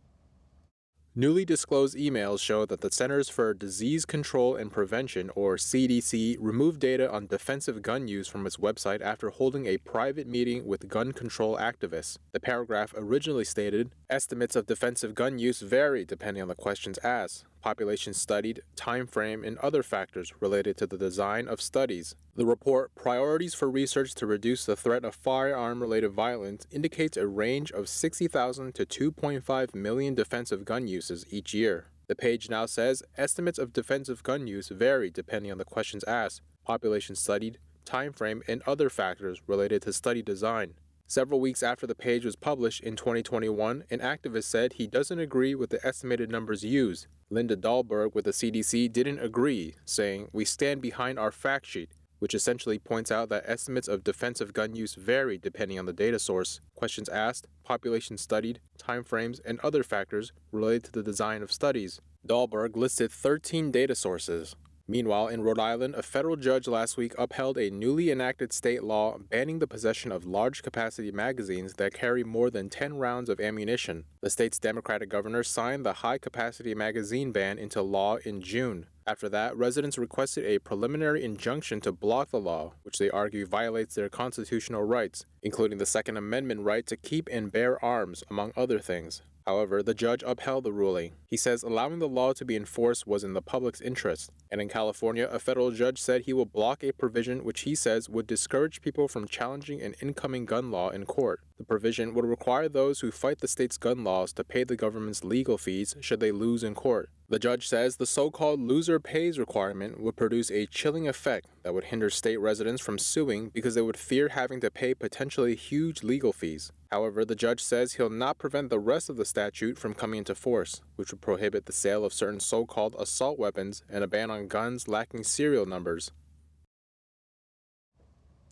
Newly 1.20 1.44
disclosed 1.44 1.98
emails 1.98 2.40
show 2.40 2.66
that 2.66 2.80
the 2.80 2.90
Centers 2.90 3.28
for 3.28 3.54
Disease 3.54 4.06
Control 4.06 4.56
and 4.56 4.72
Prevention, 4.72 5.30
or 5.36 5.58
CDC, 5.58 6.38
removed 6.40 6.80
data 6.80 7.12
on 7.12 7.28
defensive 7.28 7.82
gun 7.82 8.08
use 8.08 8.30
from 8.30 8.48
its 8.48 8.56
website 8.56 9.02
after 9.02 9.30
holding 9.30 9.66
a 9.66 9.80
private 9.80 10.28
meeting 10.28 10.66
with 10.66 10.88
gun 10.88 11.12
control 11.12 11.58
activists. 11.58 12.20
The 12.32 12.40
paragraph 12.40 12.94
originally 12.96 13.44
stated 13.44 13.92
estimates 14.10 14.56
of 14.56 14.66
defensive 14.66 15.14
gun 15.14 15.40
use 15.40 15.60
vary 15.60 16.06
depending 16.06 16.42
on 16.42 16.48
the 16.48 16.56
questions 16.56 16.98
asked 17.04 17.44
population 17.62 18.14
studied, 18.14 18.62
time 18.76 19.08
frame, 19.08 19.44
and 19.44 19.58
other 19.60 19.84
factors 19.84 20.34
related 20.40 20.78
to 20.78 20.88
the 20.88 20.98
design 20.98 21.48
of 21.48 21.62
studies. 21.62 22.16
The 22.36 22.46
report, 22.46 22.94
Priorities 22.96 23.54
for 23.54 23.70
Research 23.70 24.16
to 24.16 24.26
Reduce 24.26 24.66
the 24.66 24.76
Threat 24.76 25.04
of 25.04 25.16
Firearm 25.16 25.82
Related 25.82 26.14
Violence, 26.14 26.66
indicates 26.72 27.18
a 27.18 27.28
range 27.28 27.72
of 27.72 27.90
60,000 27.90 28.74
to 28.76 28.86
2.5 28.86 29.76
million 29.76 30.16
defensive 30.16 30.66
gun 30.66 30.88
uses 30.88 31.26
each 31.30 31.54
year. 31.54 31.88
The 32.08 32.16
page 32.16 32.50
now 32.50 32.66
says 32.66 33.04
estimates 33.18 33.60
of 33.60 33.74
defensive 33.74 34.24
gun 34.24 34.48
use 34.48 34.70
vary 34.70 35.12
depending 35.12 35.52
on 35.52 35.58
the 35.58 35.66
questions 35.66 36.04
asked, 36.06 36.42
population 36.66 37.16
studied, 37.16 37.60
time 37.86 38.14
frame, 38.14 38.42
and 38.48 38.62
other 38.66 38.90
factors 38.90 39.42
related 39.48 39.82
to 39.84 39.94
study 39.94 40.22
design. 40.22 40.74
Several 41.06 41.40
weeks 41.40 41.64
after 41.64 41.88
the 41.88 41.96
page 41.96 42.24
was 42.24 42.36
published 42.36 42.84
in 42.84 42.96
2021, 42.96 43.84
an 43.90 44.00
activist 44.00 44.44
said 44.44 44.74
he 44.74 44.86
doesn't 44.86 45.18
agree 45.18 45.56
with 45.56 45.72
the 45.72 45.84
estimated 45.84 46.30
numbers 46.30 46.64
used. 46.64 47.08
Linda 47.32 47.56
Dahlberg 47.56 48.16
with 48.16 48.26
the 48.26 48.32
CDC 48.32 48.92
didn't 48.92 49.20
agree, 49.20 49.76
saying, 49.86 50.30
We 50.34 50.46
stand 50.46 50.82
behind 50.82 51.20
our 51.20 51.32
fact 51.32 51.68
sheet, 51.68 51.92
which 52.18 52.34
essentially 52.34 52.80
points 52.80 53.12
out 53.12 53.30
that 53.30 53.44
estimates 53.46 53.88
of 53.88 54.04
defensive 54.04 54.52
gun 54.52 54.76
use 54.76 54.96
vary 54.96 55.38
depending 55.38 55.78
on 55.78 55.86
the 55.86 55.94
data 55.94 56.18
source, 56.18 56.60
questions 56.74 57.08
asked, 57.08 57.48
population 57.64 58.18
studied, 58.18 58.60
timeframes, 58.80 59.40
and 59.46 59.60
other 59.60 59.84
factors 59.84 60.32
related 60.52 60.86
to 60.86 60.92
the 60.92 61.04
design 61.04 61.44
of 61.44 61.52
studies. 61.52 62.02
Dahlberg 62.28 62.76
listed 62.76 63.12
13 63.12 63.70
data 63.70 63.94
sources, 63.94 64.56
Meanwhile, 64.90 65.28
in 65.28 65.44
Rhode 65.44 65.60
Island, 65.60 65.94
a 65.94 66.02
federal 66.02 66.36
judge 66.36 66.68
last 66.68 66.98
week 66.98 67.14
upheld 67.16 67.60
a 67.60 67.70
newly 67.70 68.10
enacted 68.10 68.52
state 68.52 68.84
law 68.84 69.20
banning 69.20 69.60
the 69.60 69.68
possession 69.68 70.12
of 70.12 70.26
large 70.26 70.64
capacity 70.64 71.12
magazines 71.12 71.74
that 71.74 71.94
carry 71.94 72.24
more 72.24 72.50
than 72.50 72.72
10 72.72 72.98
rounds 72.98 73.30
of 73.30 73.40
ammunition. 73.40 74.06
The 74.22 74.32
state's 74.32 74.58
Democratic 74.58 75.08
governor 75.08 75.44
signed 75.44 75.86
the 75.86 75.94
high 75.94 76.18
capacity 76.18 76.74
magazine 76.74 77.32
ban 77.32 77.60
into 77.60 77.84
law 77.84 78.16
in 78.26 78.42
June. 78.42 78.88
After 79.08 79.30
that, 79.30 79.58
residents 79.58 79.98
requested 79.98 80.46
a 80.46 80.60
preliminary 80.60 81.24
injunction 81.24 81.82
to 81.82 81.92
block 81.92 82.32
the 82.32 82.40
law, 82.40 82.74
which 82.84 82.98
they 82.98 83.10
argue 83.10 83.46
violates 83.46 83.96
their 83.96 84.10
constitutional 84.10 84.84
rights, 84.84 85.26
including 85.42 85.78
the 85.78 85.86
Second 85.86 86.18
Amendment 86.18 86.62
right 86.62 86.86
to 86.86 86.98
keep 86.98 87.28
and 87.32 87.52
bear 87.52 87.84
arms, 87.84 88.24
among 88.30 88.52
other 88.56 88.80
things. 88.80 89.24
However, 89.50 89.82
the 89.82 89.96
judge 89.96 90.22
upheld 90.24 90.64
the 90.64 90.72
ruling. 90.72 91.14
He 91.26 91.36
says 91.36 91.64
allowing 91.64 91.98
the 91.98 92.08
law 92.08 92.34
to 92.34 92.46
be 92.46 92.56
enforced 92.56 93.08
was 93.08 93.24
in 93.24 93.34
the 93.34 93.42
public's 93.42 93.82
interest. 93.82 94.30
And 94.52 94.62
in 94.62 94.70
California, 94.70 95.28
a 95.32 95.40
federal 95.40 95.72
judge 95.72 96.00
said 96.00 96.22
he 96.22 96.34
will 96.34 96.46
block 96.46 96.84
a 96.84 96.92
provision 96.92 97.44
which 97.44 97.62
he 97.62 97.74
says 97.74 98.08
would 98.10 98.28
discourage 98.28 98.82
people 98.82 99.08
from 99.08 99.28
challenging 99.28 99.82
an 99.82 99.96
incoming 100.02 100.46
gun 100.46 100.70
law 100.70 100.90
in 100.90 101.08
court. 101.08 101.42
The 101.60 101.66
provision 101.66 102.14
would 102.14 102.24
require 102.24 102.70
those 102.70 103.02
who 103.02 103.12
fight 103.12 103.40
the 103.40 103.48
state's 103.48 103.78
gun 103.78 104.06
laws 104.06 104.32
to 104.34 104.46
pay 104.46 104.64
the 104.64 104.78
government's 104.78 105.26
legal 105.26 105.58
fees 105.58 105.94
should 106.00 106.22
they 106.22 106.32
lose 106.32 106.64
in 106.64 106.74
court. 106.74 107.10
The 107.28 107.38
judge 107.38 107.68
says 107.68 107.98
the 107.98 108.06
so 108.06 108.32
called 108.32 108.62
loser 108.62 108.98
pays 108.98 109.38
requirement 109.38 110.00
would 110.00 110.16
produce 110.16 110.50
a 110.50 110.68
chilling 110.68 111.06
effect 111.06 111.48
that 111.64 111.74
would 111.74 111.84
hinder 111.84 112.10
state 112.10 112.38
residents 112.38 112.82
from 112.82 112.98
suing 112.98 113.50
because 113.50 113.76
they 113.76 113.82
would 113.82 113.98
fear 113.98 114.30
having 114.30 114.62
to 114.62 114.72
pay 114.72 114.96
potentially 114.96 115.54
huge 115.54 116.02
legal 116.02 116.32
fees. 116.32 116.72
However, 116.92 117.26
the 117.26 117.36
judge 117.36 117.62
says 117.62 117.94
he'll 117.94 118.10
not 118.10 118.40
prevent 118.40 118.70
the 118.70 118.80
rest 118.80 119.10
of 119.10 119.18
the 119.18 119.26
statute 119.26 119.78
from 119.78 119.94
coming 119.94 120.20
into 120.20 120.36
force, 120.36 120.82
which 120.96 121.12
would 121.12 121.22
prohibit 121.22 121.66
the 121.66 121.74
sale 121.74 122.06
of 122.06 122.14
certain 122.14 122.40
so 122.40 122.66
called 122.66 122.96
assault 122.98 123.38
weapons 123.38 123.84
and 123.90 124.02
a 124.02 124.08
ban 124.08 124.32
on 124.32 124.48
guns 124.48 124.88
lacking 124.88 125.24
serial 125.26 125.66
numbers. 125.66 126.12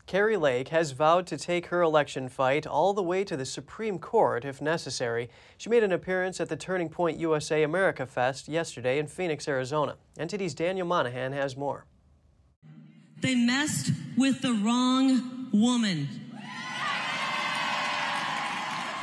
Kari 0.07 0.37
Lake 0.37 0.69
has 0.69 0.91
vowed 0.91 1.27
to 1.27 1.37
take 1.37 1.67
her 1.67 1.81
election 1.81 2.29
fight 2.29 2.65
all 2.65 2.93
the 2.93 3.03
way 3.03 3.25
to 3.25 3.35
the 3.35 3.45
Supreme 3.45 3.99
Court 3.99 4.45
if 4.45 4.61
necessary. 4.61 5.29
She 5.57 5.69
made 5.69 5.83
an 5.83 5.91
appearance 5.91 6.39
at 6.39 6.47
the 6.47 6.55
Turning 6.55 6.87
Point 6.87 7.19
USA 7.19 7.61
America 7.61 8.05
Fest 8.05 8.47
yesterday 8.47 8.99
in 8.99 9.07
Phoenix, 9.07 9.49
Arizona. 9.49 9.97
NTD's 10.17 10.53
Daniel 10.53 10.87
Monahan 10.87 11.33
has 11.33 11.57
more. 11.57 11.85
They 13.19 13.35
messed 13.35 13.91
with 14.17 14.41
the 14.41 14.53
wrong 14.53 15.49
woman. 15.51 16.26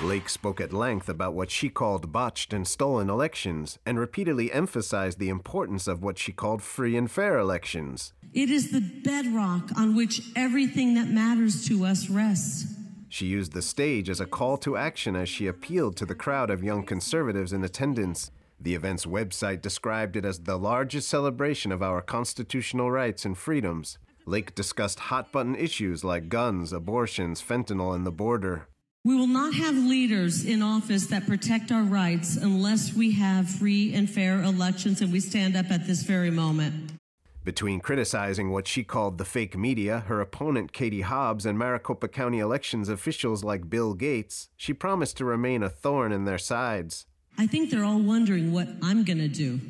Lake 0.05 0.29
spoke 0.29 0.61
at 0.61 0.73
length 0.73 1.09
about 1.09 1.33
what 1.33 1.51
she 1.51 1.71
called 1.71 2.13
botched 2.13 2.53
and 2.53 2.69
stolen 2.69 3.09
elections 3.09 3.79
and 3.87 3.99
repeatedly 3.99 4.53
emphasized 4.53 5.19
the 5.19 5.31
importance 5.31 5.89
of 5.89 6.03
what 6.03 6.19
she 6.19 6.31
called 6.31 6.63
free 6.63 6.95
and 6.95 7.11
fair 7.11 7.39
elections. 7.39 8.13
It 8.35 8.51
is 8.51 8.71
the 8.71 8.83
bedrock 8.83 9.71
on 9.79 9.97
which 9.97 10.21
everything 10.37 10.95
that 10.95 11.09
matters 11.09 11.67
to 11.69 11.87
us 11.87 12.11
rests. 12.11 12.67
She 13.09 13.27
used 13.27 13.53
the 13.53 13.63
stage 13.63 14.11
as 14.11 14.21
a 14.21 14.27
call 14.27 14.59
to 14.59 14.77
action 14.77 15.17
as 15.17 15.29
she 15.29 15.47
appealed 15.47 15.97
to 15.97 16.05
the 16.05 16.15
crowd 16.15 16.51
of 16.51 16.63
young 16.63 16.83
conservatives 16.83 17.53
in 17.53 17.65
attendance. 17.65 18.31
The 18.61 18.75
event's 18.75 19.07
website 19.07 19.63
described 19.63 20.17
it 20.17 20.27
as 20.27 20.41
the 20.41 20.59
largest 20.59 21.09
celebration 21.09 21.73
of 21.73 21.83
our 21.83 22.03
constitutional 22.03 22.91
rights 22.91 23.25
and 23.25 23.39
freedoms. 23.39 23.99
Lake 24.27 24.55
discussed 24.55 24.99
hot 24.99 25.33
button 25.33 25.55
issues 25.55 26.05
like 26.05 26.29
guns, 26.29 26.73
abortions, 26.73 27.41
fentanyl, 27.41 27.95
and 27.95 28.07
the 28.07 28.13
border. 28.13 28.69
We 29.07 29.15
will 29.15 29.27
not 29.27 29.53
have 29.53 29.77
leaders 29.77 30.47
in 30.47 30.63
office 30.63 31.09
that 31.09 31.27
protect 31.27 31.71
our 31.71 31.83
rights 31.83 32.37
unless 32.37 32.95
we 32.95 33.13
have 33.13 33.51
free 33.51 33.93
and 33.93 34.09
fair 34.09 34.43
elections 34.43 35.03
and 35.03 35.13
we 35.13 35.21
stand 35.21 35.57
up 35.57 35.71
at 35.71 35.87
this 35.87 36.05
very 36.05 36.31
moment. 36.31 36.93
Between 37.45 37.81
criticizing 37.81 38.51
what 38.51 38.67
she 38.67 38.83
called 38.83 39.19
the 39.19 39.27
fake 39.27 39.59
media, 39.59 40.05
her 40.07 40.23
opponent 40.23 40.73
Katie 40.73 41.03
Hobbs, 41.03 41.45
and 41.45 41.59
Maricopa 41.59 42.09
County 42.09 42.39
elections 42.39 42.89
officials 42.89 43.45
like 43.45 43.69
Bill 43.69 43.93
Gates, 43.93 44.49
she 44.57 44.73
promised 44.73 45.19
to 45.19 45.27
remain 45.27 45.63
a 45.63 45.69
thorn 45.69 46.11
in 46.11 46.25
their 46.25 46.39
sides. 46.39 47.05
I 47.37 47.47
think 47.47 47.69
they're 47.69 47.85
all 47.85 48.01
wondering 48.01 48.55
what 48.55 48.69
I'm 48.83 49.05
going 49.05 49.19
to 49.19 49.29
do. 49.29 49.61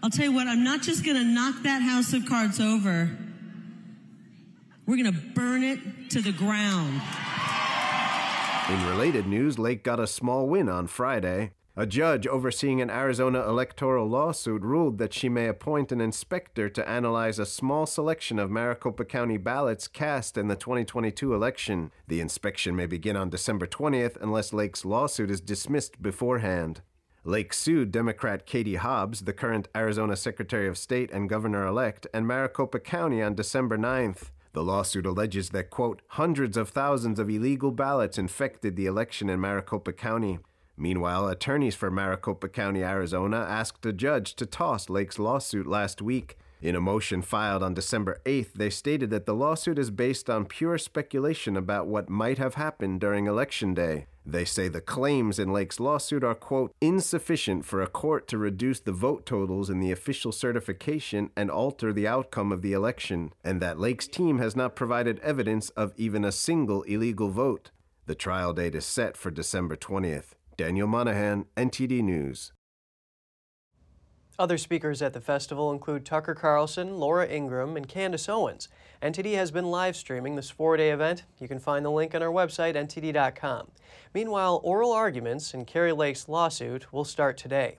I'll 0.00 0.10
tell 0.10 0.26
you 0.26 0.32
what, 0.32 0.46
I'm 0.46 0.62
not 0.62 0.82
just 0.82 1.04
going 1.04 1.16
to 1.16 1.24
knock 1.24 1.64
that 1.64 1.82
house 1.82 2.12
of 2.12 2.24
cards 2.26 2.60
over. 2.60 3.10
We're 4.86 5.02
going 5.02 5.12
to 5.12 5.20
burn 5.34 5.62
it 5.62 6.10
to 6.10 6.20
the 6.20 6.32
ground. 6.32 7.00
In 8.68 8.86
related 8.86 9.26
news, 9.26 9.58
Lake 9.58 9.82
got 9.82 9.98
a 9.98 10.06
small 10.06 10.46
win 10.46 10.68
on 10.68 10.88
Friday. 10.88 11.52
A 11.74 11.86
judge 11.86 12.26
overseeing 12.26 12.80
an 12.82 12.90
Arizona 12.90 13.48
electoral 13.48 14.06
lawsuit 14.06 14.62
ruled 14.62 14.98
that 14.98 15.14
she 15.14 15.28
may 15.28 15.48
appoint 15.48 15.90
an 15.90 16.00
inspector 16.00 16.68
to 16.68 16.88
analyze 16.88 17.38
a 17.38 17.46
small 17.46 17.86
selection 17.86 18.38
of 18.38 18.50
Maricopa 18.50 19.04
County 19.06 19.38
ballots 19.38 19.88
cast 19.88 20.36
in 20.36 20.48
the 20.48 20.54
2022 20.54 21.34
election. 21.34 21.90
The 22.06 22.20
inspection 22.20 22.76
may 22.76 22.86
begin 22.86 23.16
on 23.16 23.30
December 23.30 23.66
20th 23.66 24.16
unless 24.20 24.52
Lake's 24.52 24.84
lawsuit 24.84 25.30
is 25.30 25.40
dismissed 25.40 26.00
beforehand. 26.02 26.82
Lake 27.24 27.54
sued 27.54 27.90
Democrat 27.90 28.44
Katie 28.44 28.76
Hobbs, 28.76 29.22
the 29.22 29.32
current 29.32 29.66
Arizona 29.74 30.14
Secretary 30.14 30.68
of 30.68 30.76
State 30.76 31.10
and 31.10 31.28
Governor 31.28 31.66
elect, 31.66 32.06
and 32.12 32.26
Maricopa 32.26 32.78
County 32.78 33.22
on 33.22 33.34
December 33.34 33.78
9th. 33.78 34.30
The 34.54 34.62
lawsuit 34.62 35.04
alleges 35.04 35.50
that, 35.50 35.70
quote, 35.70 36.00
hundreds 36.10 36.56
of 36.56 36.68
thousands 36.68 37.18
of 37.18 37.28
illegal 37.28 37.72
ballots 37.72 38.18
infected 38.18 38.76
the 38.76 38.86
election 38.86 39.28
in 39.28 39.40
Maricopa 39.40 39.92
County. 39.92 40.38
Meanwhile, 40.76 41.26
attorneys 41.28 41.74
for 41.74 41.90
Maricopa 41.90 42.48
County, 42.48 42.84
Arizona 42.84 43.38
asked 43.38 43.84
a 43.84 43.92
judge 43.92 44.36
to 44.36 44.46
toss 44.46 44.88
Lake's 44.88 45.18
lawsuit 45.18 45.66
last 45.66 46.00
week. 46.00 46.38
In 46.64 46.74
a 46.74 46.80
motion 46.80 47.20
filed 47.20 47.62
on 47.62 47.74
December 47.74 48.22
8th, 48.24 48.54
they 48.54 48.70
stated 48.70 49.10
that 49.10 49.26
the 49.26 49.34
lawsuit 49.34 49.78
is 49.78 49.90
based 49.90 50.30
on 50.30 50.46
pure 50.46 50.78
speculation 50.78 51.58
about 51.58 51.88
what 51.88 52.08
might 52.08 52.38
have 52.38 52.54
happened 52.54 53.02
during 53.02 53.26
Election 53.26 53.74
Day. 53.74 54.06
They 54.24 54.46
say 54.46 54.68
the 54.68 54.80
claims 54.80 55.38
in 55.38 55.52
Lake's 55.52 55.78
lawsuit 55.78 56.24
are, 56.24 56.34
quote, 56.34 56.72
insufficient 56.80 57.66
for 57.66 57.82
a 57.82 57.86
court 57.86 58.26
to 58.28 58.38
reduce 58.38 58.80
the 58.80 58.92
vote 58.92 59.26
totals 59.26 59.68
in 59.68 59.78
the 59.78 59.92
official 59.92 60.32
certification 60.32 61.28
and 61.36 61.50
alter 61.50 61.92
the 61.92 62.08
outcome 62.08 62.50
of 62.50 62.62
the 62.62 62.72
election, 62.72 63.34
and 63.44 63.60
that 63.60 63.78
Lake's 63.78 64.08
team 64.08 64.38
has 64.38 64.56
not 64.56 64.74
provided 64.74 65.18
evidence 65.18 65.68
of 65.76 65.92
even 65.98 66.24
a 66.24 66.32
single 66.32 66.80
illegal 66.84 67.28
vote. 67.28 67.72
The 68.06 68.14
trial 68.14 68.54
date 68.54 68.74
is 68.74 68.86
set 68.86 69.18
for 69.18 69.30
December 69.30 69.76
20th. 69.76 70.32
Daniel 70.56 70.88
Monahan, 70.88 71.44
NTD 71.58 72.02
News. 72.02 72.52
Other 74.36 74.58
speakers 74.58 75.00
at 75.00 75.12
the 75.12 75.20
festival 75.20 75.70
include 75.70 76.04
Tucker 76.04 76.34
Carlson, 76.34 76.98
Laura 76.98 77.24
Ingraham, 77.24 77.76
and 77.76 77.86
Candace 77.86 78.28
Owens. 78.28 78.68
NTD 79.00 79.34
has 79.36 79.52
been 79.52 79.70
live 79.70 79.94
streaming 79.94 80.34
this 80.34 80.50
four 80.50 80.76
day 80.76 80.90
event. 80.90 81.22
You 81.38 81.46
can 81.46 81.60
find 81.60 81.84
the 81.84 81.90
link 81.90 82.16
on 82.16 82.22
our 82.22 82.32
website, 82.32 82.74
ntd.com. 82.74 83.68
Meanwhile, 84.12 84.60
oral 84.64 84.90
arguments 84.90 85.54
in 85.54 85.64
Kari 85.64 85.92
Lake's 85.92 86.28
lawsuit 86.28 86.92
will 86.92 87.04
start 87.04 87.36
today. 87.36 87.78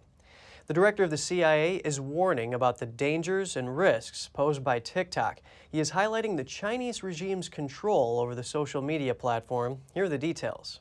The 0.68 0.74
director 0.74 1.04
of 1.04 1.10
the 1.10 1.18
CIA 1.18 1.76
is 1.84 2.00
warning 2.00 2.54
about 2.54 2.78
the 2.78 2.86
dangers 2.86 3.58
and 3.58 3.76
risks 3.76 4.30
posed 4.34 4.64
by 4.64 4.80
TikTok. 4.80 5.42
He 5.70 5.82
is 5.82 5.92
highlighting 5.92 6.38
the 6.38 6.46
Chinese 6.46 7.04
regime's 7.04 7.50
control 7.50 8.22
over 8.22 8.34
the 8.34 8.44
social 8.44 8.82
media 8.82 9.14
platform. 9.14 9.80
Here 9.94 10.06
are 10.06 10.10
the 10.10 10.18
details. 10.18 10.80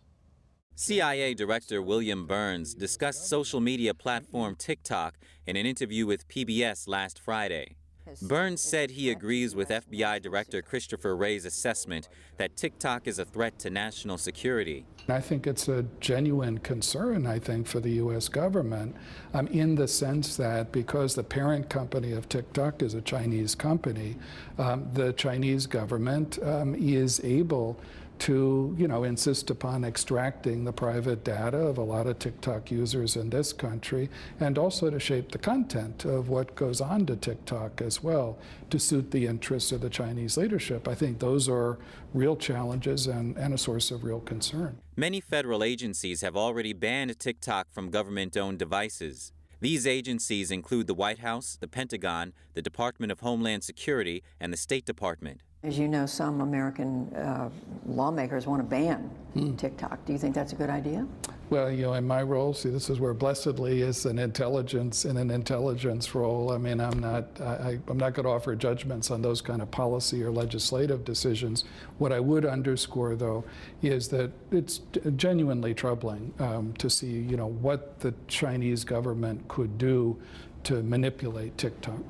CIA 0.76 1.34
Director 1.34 1.80
William 1.80 2.26
Burns 2.26 2.74
discussed 2.74 3.28
social 3.28 3.60
media 3.60 3.94
platform 3.94 4.56
TikTok 4.56 5.14
in 5.46 5.54
an 5.54 5.66
interview 5.66 6.04
with 6.04 6.26
PBS 6.26 6.88
last 6.88 7.20
Friday. 7.20 7.76
Burns 8.20 8.60
said 8.60 8.90
he 8.90 9.08
agrees 9.08 9.54
with 9.54 9.70
FBI 9.70 10.20
Director 10.20 10.60
Christopher 10.62 11.16
Wray's 11.16 11.44
assessment 11.44 12.08
that 12.36 12.56
TikTok 12.56 13.06
is 13.06 13.18
a 13.18 13.24
threat 13.24 13.58
to 13.60 13.70
national 13.70 14.18
security. 14.18 14.84
I 15.08 15.20
think 15.20 15.46
it's 15.46 15.68
a 15.68 15.84
genuine 16.00 16.58
concern, 16.58 17.26
I 17.26 17.38
think, 17.38 17.66
for 17.66 17.80
the 17.80 17.92
U.S. 17.92 18.28
government 18.28 18.96
um, 19.32 19.46
in 19.48 19.74
the 19.74 19.88
sense 19.88 20.36
that 20.36 20.72
because 20.72 21.14
the 21.14 21.22
parent 21.22 21.70
company 21.70 22.12
of 22.12 22.28
TikTok 22.28 22.82
is 22.82 22.94
a 22.94 23.00
Chinese 23.00 23.54
company, 23.54 24.16
um, 24.58 24.88
the 24.92 25.12
Chinese 25.14 25.66
government 25.66 26.38
um, 26.42 26.74
is 26.74 27.22
able 27.24 27.78
to, 28.20 28.74
you 28.78 28.88
know, 28.88 29.04
insist 29.04 29.50
upon 29.50 29.84
extracting 29.84 30.64
the 30.64 30.72
private 30.72 31.24
data 31.24 31.58
of 31.58 31.78
a 31.78 31.82
lot 31.82 32.06
of 32.06 32.18
TikTok 32.18 32.70
users 32.70 33.16
in 33.16 33.30
this 33.30 33.52
country, 33.52 34.08
and 34.40 34.58
also 34.58 34.90
to 34.90 35.00
shape 35.00 35.32
the 35.32 35.38
content 35.38 36.04
of 36.04 36.28
what 36.28 36.54
goes 36.54 36.80
on 36.80 37.06
to 37.06 37.16
TikTok 37.16 37.80
as 37.80 38.02
well 38.02 38.38
to 38.70 38.78
suit 38.78 39.10
the 39.10 39.26
interests 39.26 39.72
of 39.72 39.80
the 39.80 39.90
Chinese 39.90 40.36
leadership. 40.36 40.88
I 40.88 40.94
think 40.94 41.18
those 41.18 41.48
are 41.48 41.78
real 42.12 42.36
challenges 42.36 43.06
and, 43.06 43.36
and 43.36 43.52
a 43.54 43.58
source 43.58 43.90
of 43.90 44.04
real 44.04 44.20
concern. 44.20 44.78
Many 44.96 45.20
federal 45.20 45.64
agencies 45.64 46.20
have 46.20 46.36
already 46.36 46.72
banned 46.72 47.18
TikTok 47.18 47.72
from 47.72 47.90
government 47.90 48.36
owned 48.36 48.58
devices. 48.58 49.32
These 49.60 49.86
agencies 49.86 50.50
include 50.50 50.86
the 50.86 50.94
White 50.94 51.20
House, 51.20 51.56
the 51.58 51.68
Pentagon, 51.68 52.32
the 52.52 52.62
Department 52.62 53.10
of 53.10 53.20
Homeland 53.20 53.64
Security, 53.64 54.22
and 54.38 54.52
the 54.52 54.58
State 54.58 54.84
Department. 54.84 55.40
As 55.64 55.78
you 55.78 55.88
know, 55.88 56.04
some 56.04 56.42
American 56.42 57.08
uh, 57.14 57.48
lawmakers 57.86 58.46
want 58.46 58.60
to 58.60 58.68
ban 58.68 58.98
hmm. 59.32 59.56
TikTok. 59.56 60.04
Do 60.04 60.12
you 60.12 60.18
think 60.18 60.34
that's 60.34 60.52
a 60.52 60.56
good 60.56 60.68
idea? 60.68 61.06
Well, 61.48 61.70
you 61.70 61.82
know, 61.84 61.94
in 61.94 62.06
my 62.06 62.22
role, 62.22 62.52
see, 62.52 62.68
this 62.68 62.90
is 62.90 63.00
where 63.00 63.14
blessedly 63.14 63.80
is 63.80 64.04
an 64.04 64.18
intelligence 64.18 65.06
in 65.06 65.16
an 65.16 65.30
intelligence 65.30 66.14
role. 66.14 66.52
I 66.52 66.58
mean, 66.58 66.80
I'm 66.80 66.98
not, 66.98 67.40
I, 67.40 67.78
am 67.88 67.96
not 67.96 68.12
going 68.12 68.24
to 68.24 68.30
offer 68.30 68.54
judgments 68.54 69.10
on 69.10 69.22
those 69.22 69.40
kind 69.40 69.62
of 69.62 69.70
policy 69.70 70.22
or 70.22 70.30
legislative 70.30 71.02
decisions. 71.02 71.64
What 71.96 72.12
I 72.12 72.20
would 72.20 72.44
underscore, 72.44 73.16
though, 73.16 73.44
is 73.82 74.08
that 74.08 74.32
it's 74.50 74.82
genuinely 75.16 75.72
troubling 75.72 76.34
um, 76.40 76.74
to 76.74 76.90
see, 76.90 77.06
you 77.06 77.38
know, 77.38 77.48
what 77.48 78.00
the 78.00 78.14
Chinese 78.28 78.84
government 78.84 79.48
could 79.48 79.78
do 79.78 80.20
to 80.64 80.82
manipulate 80.82 81.56
TikTok. 81.56 82.00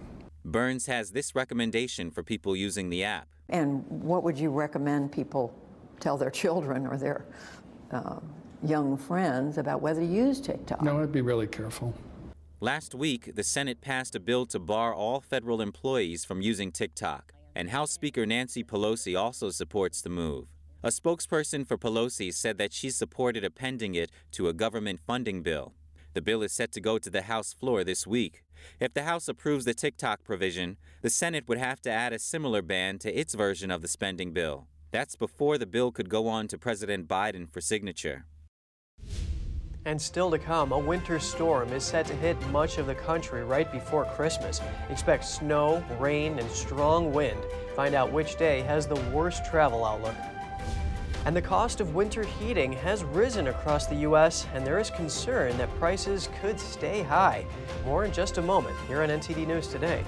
Burns 0.45 0.87
has 0.87 1.13
this 1.13 1.37
recommendation 1.37 2.11
for 2.11 2.25
people 2.25 2.57
using 2.57 2.91
the 2.91 3.05
app. 3.05 3.34
And 3.49 3.85
what 3.89 4.23
would 4.23 4.39
you 4.39 4.51
recommend 4.51 5.13
people 5.13 5.55
tell 6.01 6.17
their 6.17 6.31
children 6.31 6.87
or 6.87 6.97
their 6.97 7.25
uh, 7.91 8.21
young 8.63 8.97
friends 8.97 9.59
about 9.59 9.83
whether 9.83 10.01
to 10.01 10.07
use 10.07 10.41
TikTok? 10.41 10.83
No, 10.83 11.01
I'd 11.03 11.13
be 11.13 11.21
really 11.21 11.47
careful. 11.47 11.95
Last 12.61 12.95
week, 12.95 13.35
the 13.35 13.43
Senate 13.43 13.81
passed 13.81 14.15
a 14.15 14.21
bill 14.21 14.47
to 14.47 14.59
bar 14.59 14.95
all 14.95 15.21
federal 15.21 15.61
employees 15.61 16.25
from 16.25 16.41
using 16.41 16.73
TikTok, 16.73 17.33
and 17.55 17.71
House 17.71 17.91
Speaker 17.91 18.25
Nancy 18.25 18.65
Pelosi 18.65 19.19
also 19.19 19.51
supports 19.51 20.01
the 20.01 20.09
move. 20.09 20.47
A 20.83 20.89
spokesperson 20.89 21.67
for 21.67 21.77
Pelosi 21.77 22.33
said 22.33 22.57
that 22.59 22.73
she 22.73 22.91
supported 22.91 23.45
appending 23.45 23.95
it 23.95 24.11
to 24.33 24.49
a 24.49 24.55
government 24.55 25.01
funding 25.07 25.43
bill. 25.43 25.75
The 26.15 26.23
bill 26.23 26.43
is 26.43 26.53
set 26.53 26.73
to 26.73 26.81
go 26.81 26.97
to 26.99 27.11
the 27.11 27.23
House 27.23 27.53
floor 27.53 27.85
this 27.85 28.07
week. 28.07 28.44
If 28.81 28.95
the 28.95 29.05
House 29.05 29.29
approves 29.29 29.65
the 29.65 29.75
TikTok 29.75 30.25
provision, 30.25 30.77
the 31.03 31.11
Senate 31.11 31.49
would 31.49 31.59
have 31.59 31.81
to 31.83 31.91
add 31.91 32.13
a 32.13 32.19
similar 32.19 32.63
ban 32.63 32.99
to 33.01 33.13
its 33.13 33.35
version 33.35 33.71
of 33.71 33.83
the 33.83 33.89
spending 33.89 34.33
bill. 34.33 34.67
That's 34.91 35.17
before 35.17 35.59
the 35.59 35.67
bill 35.67 35.91
could 35.91 36.09
go 36.09 36.29
on 36.29 36.49
to 36.49 36.59
President 36.59 37.09
Biden 37.09 37.51
for 37.51 37.61
signature. 37.61 38.27
And 39.87 40.01
still 40.01 40.31
to 40.31 40.39
come, 40.39 40.73
a 40.73 40.79
winter 40.79 41.19
storm 41.19 41.71
is 41.73 41.85
set 41.85 42.07
to 42.07 42.15
hit 42.15 42.41
much 42.49 42.79
of 42.79 42.87
the 42.87 42.95
country 42.95 43.45
right 43.45 43.71
before 43.71 44.07
Christmas. 44.07 44.61
Expect 44.89 45.25
snow, 45.27 45.85
rain, 45.99 46.39
and 46.39 46.51
strong 46.51 47.13
wind. 47.13 47.39
Find 47.77 47.95
out 47.95 48.11
which 48.11 48.37
day 48.37 48.63
has 48.63 48.87
the 48.87 49.01
worst 49.13 49.45
travel 49.45 49.85
outlook. 49.85 50.15
And 51.27 51.35
the 51.35 51.41
cost 51.43 51.81
of 51.81 51.95
winter 51.95 52.23
heating 52.23 52.73
has 52.73 53.03
risen 53.03 53.47
across 53.47 53.87
the 53.87 53.95
U.S., 53.97 54.47
and 54.53 54.67
there 54.67 54.79
is 54.79 54.91
concern 54.91 55.57
that 55.57 55.75
prices 55.79 56.29
could 56.41 56.61
stay 56.61 57.03
high. 57.03 57.47
More 57.87 58.05
in 58.05 58.13
just 58.13 58.37
a 58.37 58.43
moment 58.43 58.77
here 58.89 59.03
on 59.03 59.09
NTD 59.09 59.47
News 59.47 59.69
Today. 59.69 60.05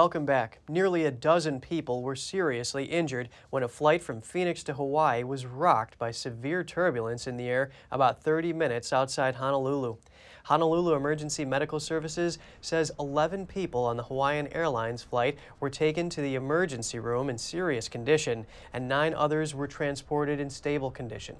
Welcome 0.00 0.24
back. 0.24 0.60
Nearly 0.66 1.04
a 1.04 1.10
dozen 1.10 1.60
people 1.60 2.02
were 2.02 2.16
seriously 2.16 2.84
injured 2.84 3.28
when 3.50 3.62
a 3.62 3.68
flight 3.68 4.02
from 4.02 4.22
Phoenix 4.22 4.62
to 4.62 4.72
Hawaii 4.72 5.22
was 5.22 5.44
rocked 5.44 5.98
by 5.98 6.10
severe 6.10 6.64
turbulence 6.64 7.26
in 7.26 7.36
the 7.36 7.50
air 7.50 7.70
about 7.90 8.22
30 8.22 8.54
minutes 8.54 8.94
outside 8.94 9.34
Honolulu. 9.34 9.98
Honolulu 10.44 10.94
Emergency 10.94 11.44
Medical 11.44 11.78
Services 11.78 12.38
says 12.62 12.90
11 12.98 13.46
people 13.46 13.84
on 13.84 13.98
the 13.98 14.04
Hawaiian 14.04 14.48
Airlines 14.54 15.02
flight 15.02 15.36
were 15.60 15.68
taken 15.68 16.08
to 16.08 16.22
the 16.22 16.34
emergency 16.34 16.98
room 16.98 17.28
in 17.28 17.36
serious 17.36 17.86
condition, 17.86 18.46
and 18.72 18.88
nine 18.88 19.12
others 19.12 19.54
were 19.54 19.68
transported 19.68 20.40
in 20.40 20.48
stable 20.48 20.90
condition. 20.90 21.36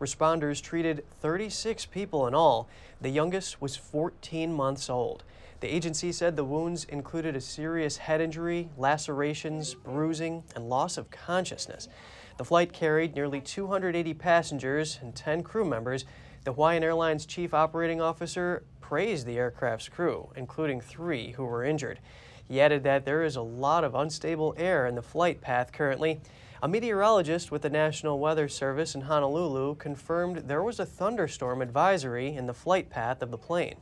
Responders 0.00 0.60
treated 0.60 1.04
36 1.20 1.86
people 1.86 2.26
in 2.26 2.34
all. 2.34 2.68
The 3.00 3.10
youngest 3.10 3.62
was 3.62 3.76
14 3.76 4.52
months 4.52 4.90
old. 4.90 5.22
The 5.60 5.68
agency 5.68 6.10
said 6.10 6.36
the 6.36 6.44
wounds 6.44 6.84
included 6.84 7.36
a 7.36 7.40
serious 7.40 7.98
head 7.98 8.22
injury, 8.22 8.70
lacerations, 8.78 9.74
bruising, 9.74 10.42
and 10.56 10.70
loss 10.70 10.96
of 10.96 11.10
consciousness. 11.10 11.86
The 12.38 12.46
flight 12.46 12.72
carried 12.72 13.14
nearly 13.14 13.42
280 13.42 14.14
passengers 14.14 14.98
and 15.02 15.14
10 15.14 15.42
crew 15.42 15.66
members. 15.66 16.06
The 16.44 16.54
Hawaiian 16.54 16.82
Airlines 16.82 17.26
chief 17.26 17.52
operating 17.52 18.00
officer 18.00 18.64
praised 18.80 19.26
the 19.26 19.36
aircraft's 19.36 19.90
crew, 19.90 20.32
including 20.34 20.80
three 20.80 21.32
who 21.32 21.44
were 21.44 21.62
injured. 21.62 22.00
He 22.48 22.58
added 22.58 22.82
that 22.84 23.04
there 23.04 23.22
is 23.22 23.36
a 23.36 23.42
lot 23.42 23.84
of 23.84 23.94
unstable 23.94 24.54
air 24.56 24.86
in 24.86 24.94
the 24.94 25.02
flight 25.02 25.42
path 25.42 25.72
currently. 25.72 26.22
A 26.62 26.68
meteorologist 26.68 27.50
with 27.50 27.60
the 27.60 27.68
National 27.68 28.18
Weather 28.18 28.48
Service 28.48 28.94
in 28.94 29.02
Honolulu 29.02 29.74
confirmed 29.74 30.48
there 30.48 30.62
was 30.62 30.80
a 30.80 30.86
thunderstorm 30.86 31.60
advisory 31.60 32.34
in 32.34 32.46
the 32.46 32.54
flight 32.54 32.88
path 32.88 33.20
of 33.20 33.30
the 33.30 33.38
plane. 33.38 33.76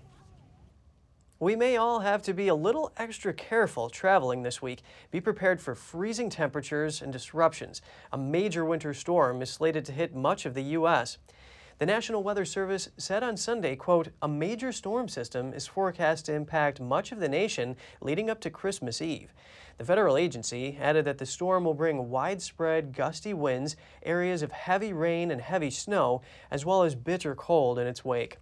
We 1.41 1.55
may 1.55 1.77
all 1.77 2.01
have 2.01 2.23
to 2.23 2.35
be 2.35 2.49
a 2.49 2.55
little 2.57 2.91
extra 2.97 3.33
careful 3.33 3.91
traveling 3.91 4.43
this 4.43 4.61
week. 4.61 4.83
Be 5.13 5.21
prepared 5.21 5.61
for 5.61 5.77
freezing 5.77 6.31
temperatures 6.31 7.01
and 7.01 7.13
disruptions. 7.13 7.81
A 8.13 8.19
major 8.19 8.65
winter 8.65 8.93
storm 8.93 9.41
is 9.41 9.49
slated 9.49 9.85
to 9.85 9.93
hit 9.93 10.17
much 10.17 10.47
of 10.47 10.55
the 10.55 10.65
U.S. 10.65 11.19
The 11.79 11.87
National 11.87 12.25
Weather 12.25 12.45
Service 12.45 12.89
said 12.97 13.23
on 13.23 13.37
Sunday, 13.37 13.77
quote, 13.77 14.09
a 14.21 14.27
major 14.27 14.73
storm 14.73 15.07
system 15.07 15.55
is 15.55 15.69
forecast 15.69 16.27
to 16.27 16.35
impact 16.35 16.81
much 16.81 17.13
of 17.13 17.21
the 17.21 17.29
nation 17.29 17.77
leading 18.01 18.29
up 18.29 18.41
to 18.41 18.51
Christmas 18.51 19.01
Eve. 19.01 19.33
The 19.77 19.85
federal 19.85 20.17
agency 20.17 20.77
added 20.81 21.05
that 21.05 21.19
the 21.19 21.27
storm 21.27 21.63
will 21.63 21.73
bring 21.73 22.11
widespread 22.11 22.93
gusty 22.93 23.33
winds, 23.33 23.77
areas 24.03 24.43
of 24.43 24.51
heavy 24.51 24.93
rain 24.93 25.31
and 25.31 25.41
heavy 25.41 25.71
snow, 25.71 26.21
as 26.51 26.67
well 26.67 26.83
as 26.83 26.97
bitter 26.97 27.37
cold 27.37 27.79
in 27.79 27.87
its 27.87 28.05
wake. 28.05 28.39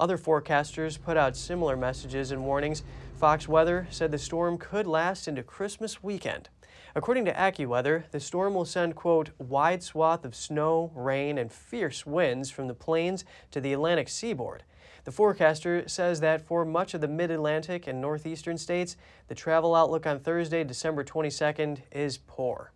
Other 0.00 0.16
forecasters 0.16 1.00
put 1.00 1.18
out 1.18 1.36
similar 1.36 1.76
messages 1.76 2.30
and 2.30 2.42
warnings. 2.42 2.82
Fox 3.18 3.46
Weather 3.46 3.86
said 3.90 4.10
the 4.10 4.18
storm 4.18 4.56
could 4.56 4.86
last 4.86 5.28
into 5.28 5.42
Christmas 5.42 6.02
weekend. 6.02 6.48
According 6.94 7.26
to 7.26 7.34
AccuWeather, 7.34 8.04
the 8.10 8.18
storm 8.18 8.54
will 8.54 8.64
send, 8.64 8.96
quote, 8.96 9.28
wide 9.38 9.82
swath 9.82 10.24
of 10.24 10.34
snow, 10.34 10.90
rain, 10.94 11.36
and 11.36 11.52
fierce 11.52 12.06
winds 12.06 12.50
from 12.50 12.66
the 12.66 12.74
plains 12.74 13.26
to 13.50 13.60
the 13.60 13.74
Atlantic 13.74 14.08
seaboard. 14.08 14.64
The 15.04 15.12
forecaster 15.12 15.86
says 15.86 16.20
that 16.20 16.40
for 16.40 16.64
much 16.64 16.94
of 16.94 17.02
the 17.02 17.08
mid 17.08 17.30
Atlantic 17.30 17.86
and 17.86 18.00
northeastern 18.00 18.56
states, 18.56 18.96
the 19.28 19.34
travel 19.34 19.74
outlook 19.74 20.06
on 20.06 20.18
Thursday, 20.18 20.64
December 20.64 21.04
22nd, 21.04 21.80
is 21.92 22.16
poor. 22.16 22.72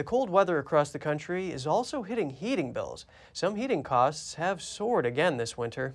The 0.00 0.04
cold 0.04 0.30
weather 0.30 0.58
across 0.58 0.92
the 0.92 0.98
country 0.98 1.50
is 1.50 1.66
also 1.66 2.00
hitting 2.00 2.30
heating 2.30 2.72
bills. 2.72 3.04
Some 3.34 3.56
heating 3.56 3.82
costs 3.82 4.36
have 4.36 4.62
soared 4.62 5.04
again 5.04 5.36
this 5.36 5.58
winter. 5.58 5.94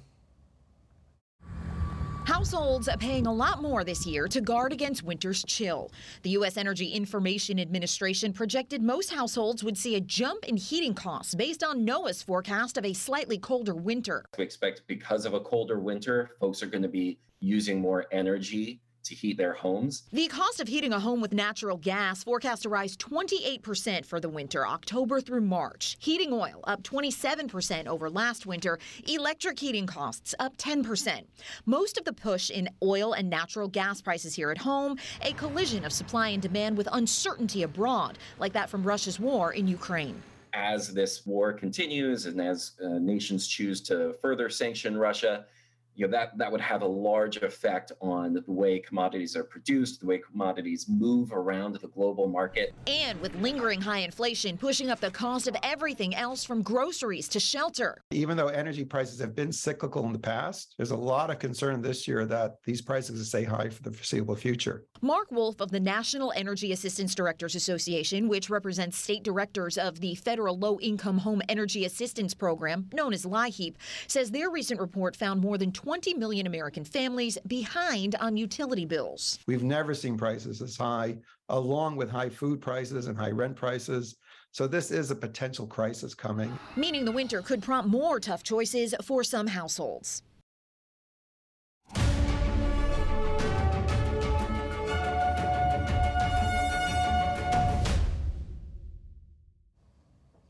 Households 2.27 2.87
are 2.87 2.97
paying 2.97 3.25
a 3.25 3.33
lot 3.33 3.63
more 3.63 3.83
this 3.83 4.05
year 4.05 4.27
to 4.27 4.41
guard 4.41 4.71
against 4.71 5.01
winter's 5.01 5.43
chill. 5.45 5.91
The 6.21 6.29
U.S. 6.29 6.55
Energy 6.55 6.89
Information 6.89 7.59
Administration 7.59 8.31
projected 8.31 8.83
most 8.83 9.11
households 9.11 9.63
would 9.63 9.75
see 9.75 9.95
a 9.95 10.01
jump 10.01 10.45
in 10.45 10.55
heating 10.55 10.93
costs 10.93 11.33
based 11.33 11.63
on 11.63 11.83
NOAA's 11.83 12.21
forecast 12.21 12.77
of 12.77 12.85
a 12.85 12.93
slightly 12.93 13.39
colder 13.39 13.73
winter. 13.73 14.23
We 14.37 14.43
expect 14.43 14.83
because 14.85 15.25
of 15.25 15.33
a 15.33 15.39
colder 15.39 15.79
winter, 15.79 16.29
folks 16.39 16.61
are 16.61 16.67
going 16.67 16.83
to 16.83 16.87
be 16.87 17.17
using 17.39 17.81
more 17.81 18.05
energy 18.11 18.81
to 19.05 19.15
heat 19.15 19.37
their 19.37 19.53
homes. 19.53 20.03
The 20.11 20.27
cost 20.27 20.59
of 20.59 20.67
heating 20.67 20.91
a 20.91 20.99
home 20.99 21.21
with 21.21 21.33
natural 21.33 21.77
gas 21.77 22.23
forecast 22.23 22.63
to 22.63 22.69
rise 22.69 22.97
28% 22.97 24.05
for 24.05 24.19
the 24.19 24.29
winter, 24.29 24.67
October 24.67 25.21
through 25.21 25.41
March. 25.41 25.95
Heating 25.99 26.33
oil 26.33 26.61
up 26.65 26.83
27% 26.83 27.87
over 27.87 28.09
last 28.09 28.45
winter. 28.45 28.79
Electric 29.07 29.59
heating 29.59 29.85
costs 29.87 30.33
up 30.39 30.57
10%. 30.57 31.23
Most 31.65 31.97
of 31.97 32.05
the 32.05 32.13
push 32.13 32.49
in 32.49 32.69
oil 32.83 33.13
and 33.13 33.29
natural 33.29 33.67
gas 33.67 34.01
prices 34.01 34.35
here 34.35 34.51
at 34.51 34.57
home, 34.57 34.97
a 35.21 35.33
collision 35.33 35.85
of 35.85 35.93
supply 35.93 36.29
and 36.29 36.41
demand 36.41 36.77
with 36.77 36.87
uncertainty 36.91 37.63
abroad, 37.63 38.17
like 38.39 38.53
that 38.53 38.69
from 38.69 38.83
Russia's 38.83 39.19
war 39.19 39.53
in 39.53 39.67
Ukraine 39.67 40.21
as 40.55 40.93
this 40.93 41.25
war 41.25 41.51
continues 41.51 42.27
and 42.27 42.39
as 42.39 42.71
uh, 42.81 42.87
nations 42.97 43.45
choose 43.45 43.81
to 43.81 44.15
further 44.21 44.49
sanction 44.49 44.97
Russia, 44.97 45.45
you 45.95 46.05
know 46.05 46.11
that 46.11 46.37
that 46.37 46.51
would 46.51 46.61
have 46.61 46.81
a 46.81 46.87
large 46.87 47.37
effect 47.37 47.91
on 48.01 48.33
the 48.33 48.43
way 48.47 48.79
commodities 48.79 49.35
are 49.35 49.43
produced 49.43 50.01
the 50.01 50.05
way 50.05 50.17
commodities 50.17 50.87
move 50.89 51.31
around 51.31 51.73
the 51.73 51.87
global 51.87 52.27
market. 52.27 52.73
And 52.85 53.19
with 53.21 53.33
lingering 53.35 53.81
high 53.81 53.99
inflation 53.99 54.57
pushing 54.57 54.89
up 54.89 54.99
the 54.99 55.11
cost 55.11 55.47
of 55.47 55.55
everything 55.63 56.13
else 56.13 56.43
from 56.43 56.61
groceries 56.61 57.27
to 57.29 57.39
shelter. 57.39 58.03
Even 58.11 58.35
though 58.35 58.47
energy 58.47 58.83
prices 58.83 59.19
have 59.19 59.35
been 59.35 59.51
cyclical 59.51 60.05
in 60.05 60.13
the 60.13 60.19
past 60.19 60.75
there's 60.77 60.91
a 60.91 60.95
lot 60.95 61.29
of 61.29 61.39
concern 61.39 61.81
this 61.81 62.07
year 62.07 62.25
that 62.25 62.55
these 62.65 62.81
prices 62.81 63.17
will 63.17 63.25
stay 63.25 63.43
high 63.43 63.69
for 63.69 63.81
the 63.83 63.91
foreseeable 63.91 64.35
future. 64.35 64.83
Mark 65.01 65.31
Wolfe 65.31 65.61
of 65.61 65.71
the 65.71 65.79
national 65.79 66.33
energy 66.35 66.71
assistance 66.71 67.15
directors 67.15 67.55
association 67.55 68.27
which 68.27 68.49
represents 68.49 68.97
state 68.97 69.23
directors 69.23 69.77
of 69.77 70.01
the 70.01 70.15
federal 70.15 70.57
low 70.57 70.77
income 70.79 71.19
home 71.19 71.41
energy 71.47 71.85
assistance 71.85 72.33
program 72.33 72.89
known 72.93 73.13
as 73.13 73.25
LIHEAP 73.25 73.75
says 74.07 74.31
their 74.31 74.49
recent 74.49 74.79
report 74.79 75.15
found 75.15 75.41
more 75.41 75.57
than 75.57 75.71
20 75.85 76.15
million 76.15 76.47
American 76.47 76.83
families 76.83 77.37
behind 77.45 78.15
on 78.15 78.35
utility 78.35 78.85
bills. 78.87 79.37
We've 79.45 79.61
never 79.61 79.93
seen 79.93 80.17
prices 80.17 80.59
as 80.63 80.75
high, 80.75 81.19
along 81.49 81.95
with 81.95 82.09
high 82.09 82.29
food 82.29 82.59
prices 82.59 83.05
and 83.05 83.15
high 83.15 83.29
rent 83.29 83.55
prices. 83.55 84.15
So 84.49 84.65
this 84.65 84.89
is 84.89 85.11
a 85.11 85.15
potential 85.15 85.67
crisis 85.67 86.15
coming. 86.15 86.57
Meaning 86.75 87.05
the 87.05 87.11
winter 87.11 87.43
could 87.43 87.61
prompt 87.61 87.87
more 87.87 88.19
tough 88.19 88.41
choices 88.41 88.95
for 89.03 89.23
some 89.23 89.45
households. 89.45 90.23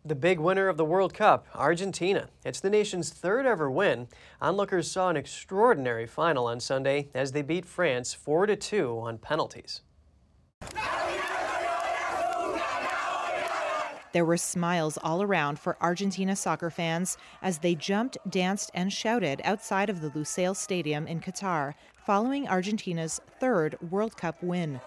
The 0.08 0.13
big 0.13 0.39
winner 0.39 0.68
of 0.68 0.78
the 0.78 0.86
World 0.86 1.15
Cup, 1.15 1.48
Argentina. 1.56 2.30
It's 2.46 2.60
the 2.60 2.70
nation's 2.70 3.10
third 3.10 3.48
ever 3.48 3.72
win. 3.72 4.08
Onlookers 4.39 4.91
saw 4.91 5.10
an 5.10 5.18
extraordinary 5.18 6.06
final 6.06 6.46
on 6.46 6.60
Sunday 6.60 7.10
as 7.15 7.32
they 7.32 7.41
beat 7.41 7.65
France 7.65 8.13
4 8.13 8.46
2 8.56 9.00
on 9.00 9.18
penalties. 9.18 9.82
There 14.13 14.24
were 14.24 14.38
smiles 14.38 15.00
all 15.02 15.24
around 15.24 15.58
for 15.58 15.76
Argentina 15.82 16.36
soccer 16.36 16.70
fans 16.70 17.18
as 17.41 17.58
they 17.58 17.74
jumped, 17.74 18.20
danced, 18.30 18.70
and 18.76 18.94
shouted 18.94 19.41
outside 19.44 19.89
of 19.89 20.02
the 20.02 20.12
Lusail 20.12 20.56
Stadium 20.56 21.08
in 21.08 21.20
Qatar 21.20 21.74
following 22.06 22.48
Argentina's 22.48 23.20
third 23.39 23.76
World 23.89 24.15
Cup 24.18 24.44
win. 24.44 24.82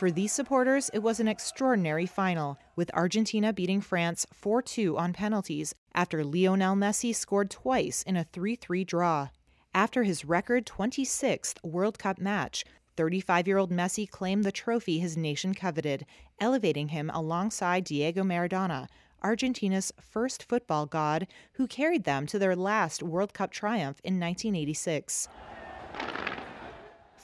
For 0.00 0.10
these 0.10 0.32
supporters, 0.32 0.90
it 0.94 1.00
was 1.00 1.20
an 1.20 1.28
extraordinary 1.28 2.06
final, 2.06 2.58
with 2.74 2.90
Argentina 2.94 3.52
beating 3.52 3.82
France 3.82 4.26
4 4.32 4.62
2 4.62 4.96
on 4.96 5.12
penalties 5.12 5.74
after 5.94 6.24
Lionel 6.24 6.74
Messi 6.74 7.14
scored 7.14 7.50
twice 7.50 8.02
in 8.04 8.16
a 8.16 8.24
3 8.24 8.56
3 8.56 8.82
draw. 8.82 9.28
After 9.74 10.04
his 10.04 10.24
record 10.24 10.64
26th 10.64 11.62
World 11.62 11.98
Cup 11.98 12.18
match, 12.18 12.64
35 12.96 13.46
year 13.46 13.58
old 13.58 13.70
Messi 13.70 14.08
claimed 14.08 14.44
the 14.44 14.50
trophy 14.50 15.00
his 15.00 15.18
nation 15.18 15.52
coveted, 15.52 16.06
elevating 16.38 16.88
him 16.88 17.10
alongside 17.12 17.84
Diego 17.84 18.22
Maradona, 18.22 18.88
Argentina's 19.22 19.92
first 20.00 20.44
football 20.44 20.86
god, 20.86 21.26
who 21.52 21.66
carried 21.66 22.04
them 22.04 22.26
to 22.28 22.38
their 22.38 22.56
last 22.56 23.02
World 23.02 23.34
Cup 23.34 23.50
triumph 23.50 24.00
in 24.02 24.18
1986. 24.18 25.28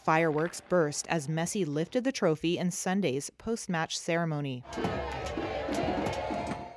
Fireworks 0.06 0.60
burst 0.60 1.08
as 1.08 1.26
Messi 1.26 1.66
lifted 1.66 2.04
the 2.04 2.12
trophy 2.12 2.58
in 2.58 2.70
Sunday's 2.70 3.28
post 3.38 3.68
match 3.68 3.98
ceremony. 3.98 4.62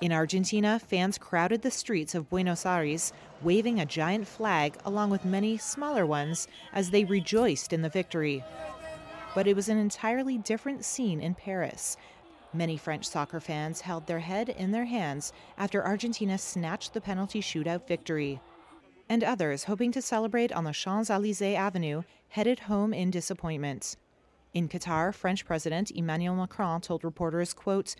In 0.01 0.11
Argentina, 0.11 0.79
fans 0.79 1.19
crowded 1.19 1.61
the 1.61 1.69
streets 1.69 2.15
of 2.15 2.27
Buenos 2.27 2.65
Aires, 2.65 3.13
waving 3.43 3.79
a 3.79 3.85
giant 3.85 4.27
flag 4.27 4.77
along 4.83 5.11
with 5.11 5.25
many 5.25 5.59
smaller 5.59 6.07
ones 6.07 6.47
as 6.73 6.89
they 6.89 7.03
rejoiced 7.03 7.71
in 7.71 7.83
the 7.83 7.89
victory. 7.89 8.43
But 9.35 9.45
it 9.45 9.55
was 9.55 9.69
an 9.69 9.77
entirely 9.77 10.39
different 10.39 10.83
scene 10.83 11.21
in 11.21 11.35
Paris. 11.35 11.97
Many 12.51 12.77
French 12.77 13.07
soccer 13.07 13.39
fans 13.39 13.81
held 13.81 14.07
their 14.07 14.21
head 14.21 14.49
in 14.49 14.71
their 14.71 14.85
hands 14.85 15.33
after 15.55 15.85
Argentina 15.85 16.39
snatched 16.39 16.95
the 16.95 17.01
penalty 17.01 17.41
shootout 17.41 17.87
victory. 17.87 18.41
And 19.07 19.23
others, 19.23 19.65
hoping 19.65 19.91
to 19.91 20.01
celebrate 20.01 20.51
on 20.51 20.63
the 20.63 20.71
Champs 20.71 21.09
Elysees 21.11 21.55
Avenue, 21.55 22.03
headed 22.29 22.61
home 22.61 22.93
in 22.93 23.11
disappointment. 23.11 23.97
In 24.53 24.67
Qatar, 24.67 25.13
French 25.13 25.45
President 25.45 25.91
Emmanuel 25.91 26.35
Macron 26.35 26.81
told 26.81 27.03
reporters, 27.03 27.53
quote, 27.53 27.95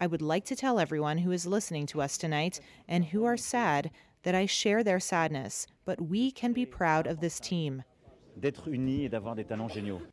I 0.00 0.06
would 0.06 0.22
like 0.22 0.46
to 0.46 0.56
tell 0.56 0.78
everyone 0.78 1.18
who 1.18 1.30
is 1.30 1.46
listening 1.46 1.84
to 1.86 2.00
us 2.00 2.16
tonight 2.16 2.60
and 2.88 3.06
who 3.06 3.24
are 3.24 3.36
sad 3.36 3.90
that 4.22 4.34
I 4.34 4.46
share 4.46 4.82
their 4.82 5.00
sadness, 5.00 5.66
but 5.84 6.00
we 6.00 6.30
can 6.30 6.52
be 6.52 6.64
proud 6.64 7.06
of 7.06 7.20
this 7.20 7.38
team. 7.38 7.82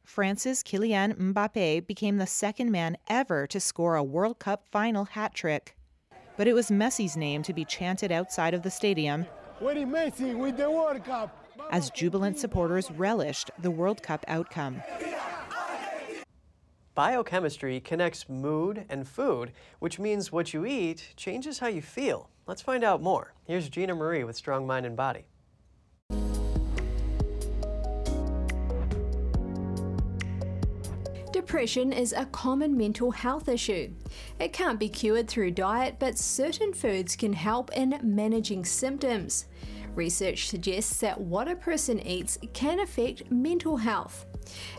France's 0.03 0.63
Kylian 0.63 1.13
Mbappe 1.15 1.87
became 1.87 2.17
the 2.17 2.27
second 2.27 2.71
man 2.71 2.97
ever 3.07 3.47
to 3.47 3.59
score 3.59 3.95
a 3.95 4.03
World 4.03 4.39
Cup 4.39 4.65
final 4.69 5.05
hat 5.05 5.33
trick. 5.33 5.77
But 6.35 6.47
it 6.47 6.53
was 6.53 6.69
Messi's 6.69 7.15
name 7.15 7.43
to 7.43 7.53
be 7.53 7.63
chanted 7.63 8.11
outside 8.11 8.53
of 8.53 8.63
the 8.63 8.71
stadium. 8.71 9.25
Messi 9.61 10.37
with 10.37 10.57
the 10.57 10.69
World 10.69 11.03
Cup? 11.03 11.46
As 11.71 11.89
jubilant 11.91 12.39
supporters 12.39 12.91
relished 12.91 13.51
the 13.59 13.71
World 13.71 14.01
Cup 14.01 14.23
outcome. 14.27 14.81
Biochemistry 16.95 17.79
connects 17.79 18.27
mood 18.27 18.85
and 18.89 19.07
food, 19.07 19.51
which 19.79 19.99
means 19.99 20.31
what 20.31 20.53
you 20.53 20.65
eat 20.65 21.13
changes 21.15 21.59
how 21.59 21.67
you 21.67 21.81
feel. 21.81 22.29
Let's 22.47 22.61
find 22.61 22.83
out 22.83 23.03
more. 23.03 23.33
Here's 23.43 23.69
Gina 23.69 23.93
Marie 23.93 24.23
with 24.23 24.35
Strong 24.35 24.65
Mind 24.65 24.85
and 24.85 24.95
Body. 24.95 25.25
Depression 31.31 31.93
is 31.93 32.13
a 32.13 32.25
common 32.25 32.75
mental 32.75 33.11
health 33.11 33.47
issue. 33.47 33.91
It 34.39 34.53
can't 34.53 34.79
be 34.79 34.89
cured 34.89 35.27
through 35.27 35.51
diet, 35.51 35.97
but 35.99 36.17
certain 36.17 36.73
foods 36.73 37.15
can 37.15 37.33
help 37.33 37.71
in 37.77 37.99
managing 38.01 38.65
symptoms. 38.65 39.45
Research 39.97 40.47
suggests 40.47 40.99
that 40.99 41.19
what 41.19 41.47
a 41.47 41.55
person 41.55 41.99
eats 41.99 42.37
can 42.53 42.79
affect 42.81 43.31
mental 43.31 43.77
health. 43.77 44.27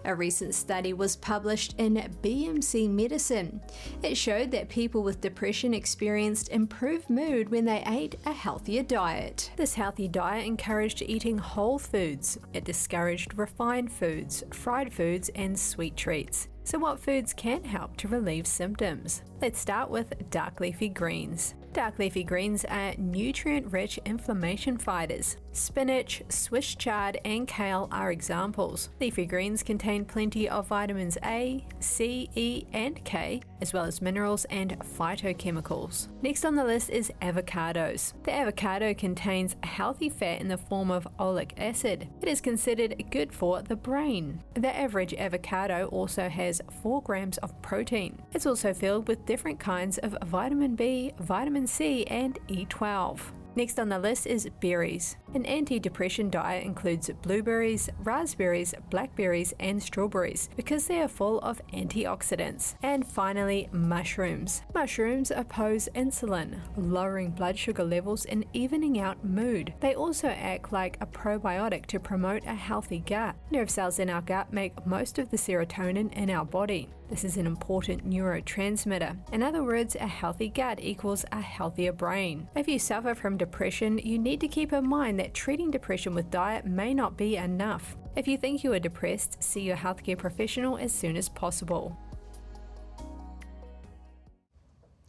A 0.05 0.15
recent 0.15 0.55
study 0.55 0.93
was 0.93 1.17
published 1.17 1.75
in 1.77 1.95
BMC 2.23 2.89
Medicine. 2.89 3.61
It 4.05 4.17
showed 4.17 4.53
that 4.53 4.69
people 4.69 5.03
with 5.03 5.21
depression 5.21 5.75
experienced 5.75 6.51
improved 6.51 7.11
mood 7.11 7.49
when 7.49 7.65
they 7.65 7.83
ate 7.85 8.15
a 8.27 8.33
healthier 8.33 8.85
diet. 8.85 9.51
This 9.57 9.75
healthy 9.75 10.07
diet 10.07 10.47
encouraged 10.47 11.03
eating 11.03 11.37
whole 11.37 11.81
foods. 11.81 12.39
It 12.53 12.65
discouraged 12.65 13.37
refined 13.37 13.91
foods, 13.91 14.45
fried 14.53 14.93
foods, 14.93 15.31
and 15.35 15.59
sweet 15.59 15.97
treats. 15.97 16.47
So, 16.63 16.79
what 16.79 17.01
foods 17.01 17.33
can 17.33 17.65
help 17.65 17.97
to 17.97 18.09
relieve 18.09 18.47
symptoms? 18.47 19.23
Let's 19.43 19.59
start 19.59 19.91
with 19.91 20.31
dark 20.31 20.61
leafy 20.61 20.89
greens. 20.89 21.55
Dark 21.73 21.99
leafy 21.99 22.25
greens 22.25 22.65
are 22.65 22.95
nutrient 22.97 23.73
rich 23.73 23.99
inflammation 24.05 24.79
fighters. 24.79 25.37
Spinach, 25.53 26.23
Swiss 26.29 26.75
chard, 26.75 27.19
and 27.25 27.49
kale 27.49 27.89
are 27.91 28.13
examples. 28.13 28.91
Leafy 29.01 29.27
greens 29.27 29.63
contain 29.63 30.05
plenty 30.05 30.49
of 30.49 30.69
vitamins 30.69 31.19
A, 31.25 31.67
C, 31.81 32.31
E, 32.35 32.65
and 32.73 33.03
K, 33.05 33.43
as 33.61 33.73
well 33.73 33.85
as 33.85 34.01
minerals 34.01 34.45
and 34.47 34.79
phytochemicals. 34.79 36.09
Next 36.23 36.45
on 36.45 36.55
the 36.55 36.65
list 36.65 36.91
is 36.91 37.13
avocados. 37.23 38.13
The 38.25 38.33
avocado 38.33 38.95
contains 38.95 39.57
a 39.63 39.67
healthy 39.67 40.09
fat 40.09 40.41
in 40.41 40.49
the 40.49 40.59
form 40.59 40.91
of 40.91 41.09
oleic 41.19 41.53
acid. 41.57 42.09
It 42.23 42.29
is 42.29 42.41
considered 42.41 43.05
good 43.11 43.33
for 43.33 43.63
the 43.63 43.77
brain. 43.77 44.43
The 44.55 44.77
average 44.77 45.15
avocado 45.15 45.89
also 45.89 46.29
has 46.29 46.63
4 46.83 47.03
grams 47.03 47.39
of 47.39 47.61
protein. 47.63 48.21
It's 48.33 48.47
also 48.47 48.73
filled 48.73 49.09
with 49.09 49.27
different 49.27 49.59
kinds 49.59 49.99
of 49.99 50.17
vitamin 50.25 50.77
B, 50.77 51.13
vitamin 51.19 51.67
C, 51.67 52.05
and 52.07 52.39
E12. 52.49 53.19
Next 53.57 53.79
on 53.81 53.89
the 53.89 53.99
list 53.99 54.27
is 54.27 54.49
berries. 54.61 55.17
An 55.35 55.45
anti-depression 55.45 56.31
diet 56.31 56.65
includes 56.65 57.11
blueberries, 57.23 57.91
raspberries, 58.05 58.75
blackberries, 58.89 59.53
and 59.59 59.83
strawberries 59.83 60.49
because 60.57 60.87
they 60.87 61.01
are 61.01 61.09
full 61.09 61.41
of 61.41 61.61
antioxidants. 61.73 62.77
And 62.83 63.07
finally, 63.07 63.69
mushrooms. 63.73 64.63
Mushrooms 64.75 65.31
oppose 65.31 65.89
insulin, 65.95 66.61
lowering 66.77 67.31
blood 67.33 67.59
sugar 67.59 67.85
levels 67.85 68.25
and 68.27 68.45
evening 68.53 69.01
out 69.01 69.25
mood. 69.25 69.75
They 69.81 69.95
also 69.95 70.29
act 70.29 70.73
like 70.73 70.97
a 71.01 71.07
probiotic 71.07 71.87
to 71.87 71.99
promote 71.99 72.45
a 72.45 72.55
healthy 72.55 73.01
gut. 73.01 73.35
Nerve 73.51 73.71
cells 73.71 73.99
in 73.99 74.09
our 74.09 74.23
gut 74.23 74.53
make 74.53 74.87
most 74.87 75.19
of 75.19 75.31
the 75.31 75.37
serotonin 75.37 76.13
in 76.13 76.31
our 76.31 76.45
body. 76.45 76.89
This 77.09 77.25
is 77.25 77.39
an 77.39 77.47
important 77.47 78.09
neurotransmitter. 78.09 79.17
In 79.33 79.43
other 79.43 79.63
words, 79.65 79.95
a 79.97 80.07
healthy 80.07 80.49
gut 80.49 80.79
equals 80.83 81.25
a 81.33 81.41
healthier 81.41 81.93
brain. 81.93 82.49
If 82.55 82.69
you 82.69 82.79
suffer 82.79 83.15
from 83.15 83.39
depression, 83.39 83.99
you 83.99 84.19
need 84.19 84.41
to 84.41 84.49
keep 84.49 84.75
in 84.75 84.87
mind 84.87 85.19
that 85.19 85.33
treating 85.33 85.71
depression 85.71 86.15
with 86.15 86.31
diet 86.31 86.67
may 86.67 86.93
not 86.93 87.17
be 87.17 87.37
enough. 87.37 87.97
If 88.15 88.29
you 88.29 88.37
think 88.37 88.63
you 88.63 88.75
are 88.75 88.79
depressed, 88.79 89.43
see 89.43 89.63
your 89.63 89.77
healthcare 89.77 90.19
professional 90.19 90.77
as 90.77 90.93
soon 90.93 91.17
as 91.17 91.31
possible. 91.31 91.99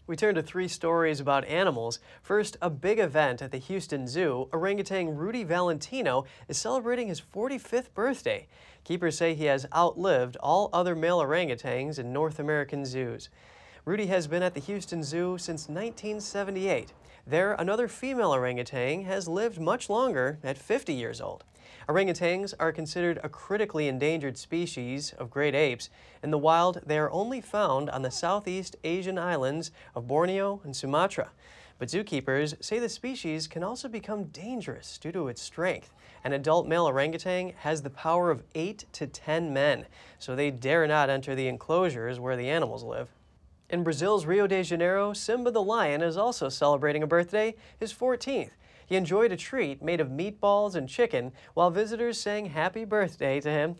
We 0.09 0.15
turn 0.15 0.33
to 0.33 0.41
three 0.41 0.67
stories 0.67 1.19
about 1.19 1.45
animals. 1.45 1.99
First, 2.23 2.57
a 2.63 2.69
big 2.71 2.97
event 2.97 3.43
at 3.43 3.51
the 3.51 3.59
Houston 3.59 4.07
Zoo. 4.07 4.49
Orangutan 4.51 5.15
Rudy 5.15 5.43
Valentino 5.43 6.25
is 6.47 6.57
celebrating 6.57 7.09
his 7.09 7.21
45th 7.21 7.93
birthday. 7.93 8.47
Keepers 8.83 9.15
say 9.15 9.35
he 9.35 9.45
has 9.45 9.67
outlived 9.71 10.35
all 10.37 10.71
other 10.73 10.95
male 10.95 11.19
orangutans 11.19 11.99
in 11.99 12.11
North 12.11 12.39
American 12.39 12.85
zoos. 12.85 13.29
Rudy 13.85 14.07
has 14.07 14.25
been 14.25 14.41
at 14.41 14.55
the 14.55 14.59
Houston 14.61 15.03
Zoo 15.03 15.37
since 15.37 15.69
1978. 15.69 16.91
There, 17.27 17.53
another 17.53 17.87
female 17.87 18.33
orangutan 18.33 19.03
has 19.03 19.27
lived 19.27 19.59
much 19.59 19.91
longer 19.91 20.39
at 20.43 20.57
50 20.57 20.91
years 20.91 21.21
old. 21.21 21.43
Orangutans 21.89 22.53
are 22.59 22.71
considered 22.71 23.19
a 23.23 23.29
critically 23.29 23.87
endangered 23.87 24.37
species 24.37 25.11
of 25.13 25.31
great 25.31 25.55
apes. 25.55 25.89
In 26.21 26.29
the 26.29 26.37
wild, 26.37 26.81
they 26.85 26.99
are 26.99 27.09
only 27.09 27.41
found 27.41 27.89
on 27.89 28.03
the 28.03 28.11
Southeast 28.11 28.75
Asian 28.83 29.17
islands 29.17 29.71
of 29.95 30.07
Borneo 30.07 30.61
and 30.63 30.75
Sumatra. 30.75 31.31
But 31.79 31.87
zookeepers 31.87 32.63
say 32.63 32.77
the 32.77 32.89
species 32.89 33.47
can 33.47 33.63
also 33.63 33.87
become 33.87 34.25
dangerous 34.25 34.99
due 34.99 35.11
to 35.13 35.29
its 35.29 35.41
strength. 35.41 35.91
An 36.23 36.31
adult 36.31 36.67
male 36.67 36.85
orangutan 36.85 37.53
has 37.61 37.81
the 37.81 37.89
power 37.89 38.29
of 38.29 38.43
8 38.53 38.85
to 38.93 39.07
10 39.07 39.51
men, 39.51 39.87
so 40.19 40.35
they 40.35 40.51
dare 40.51 40.85
not 40.85 41.09
enter 41.09 41.33
the 41.33 41.47
enclosures 41.47 42.19
where 42.19 42.37
the 42.37 42.51
animals 42.51 42.83
live. 42.83 43.09
In 43.67 43.83
Brazil's 43.83 44.27
Rio 44.27 44.45
de 44.45 44.61
Janeiro, 44.61 45.11
Simba 45.13 45.49
the 45.49 45.63
lion 45.63 46.03
is 46.03 46.17
also 46.17 46.49
celebrating 46.49 47.01
a 47.01 47.07
birthday, 47.07 47.55
his 47.79 47.91
14th. 47.91 48.51
He 48.89 48.95
enjoyed 48.95 49.31
a 49.31 49.37
treat 49.37 49.83
made 49.83 50.01
of 50.01 50.09
meatballs 50.09 50.73
and 50.73 50.89
chicken 50.89 51.31
while 51.53 51.69
visitors 51.69 52.19
sang 52.19 52.47
happy 52.47 52.85
birthday 52.85 53.39
to 53.39 53.49
him. 53.49 53.75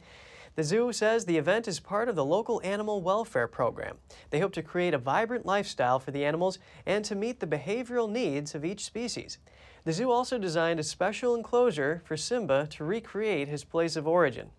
The 0.55 0.63
zoo 0.63 0.93
says 0.93 1.25
the 1.25 1.37
event 1.37 1.67
is 1.67 1.79
part 1.79 2.09
of 2.09 2.15
the 2.15 2.25
local 2.25 2.61
animal 2.63 3.01
welfare 3.01 3.47
program. 3.47 3.97
They 4.29 4.39
hope 4.39 4.53
to 4.53 4.61
create 4.61 4.93
a 4.93 4.99
vibrant 4.99 5.47
lifestyle 5.47 5.99
for 5.99 6.11
the 6.11 6.25
animals 6.25 6.59
and 6.85 7.03
to 7.05 7.15
meet 7.15 7.39
the 7.39 7.47
behavioral 7.47 8.09
needs 8.09 8.53
of 8.53 8.63
each 8.63 8.85
species. 8.85 9.39
The 9.83 9.93
zoo 9.93 10.11
also 10.11 10.37
designed 10.37 10.79
a 10.79 10.83
special 10.83 11.33
enclosure 11.33 12.03
for 12.05 12.15
Simba 12.15 12.67
to 12.67 12.83
recreate 12.83 13.47
his 13.47 13.63
place 13.63 13.95
of 13.95 14.07
origin. 14.07 14.51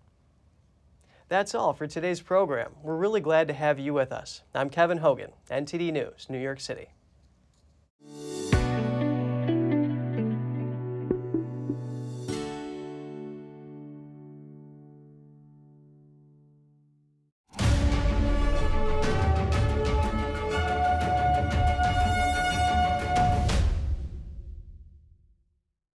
That's 1.29 1.55
all 1.55 1.71
for 1.71 1.87
today's 1.87 2.19
program. 2.19 2.71
We're 2.83 2.97
really 2.97 3.21
glad 3.21 3.47
to 3.47 3.53
have 3.53 3.79
you 3.79 3.93
with 3.93 4.11
us. 4.11 4.41
I'm 4.53 4.69
Kevin 4.69 4.97
Hogan, 4.97 5.31
NTD 5.49 5.93
News, 5.93 6.27
New 6.29 6.39
York 6.39 6.59
City. 6.59 6.89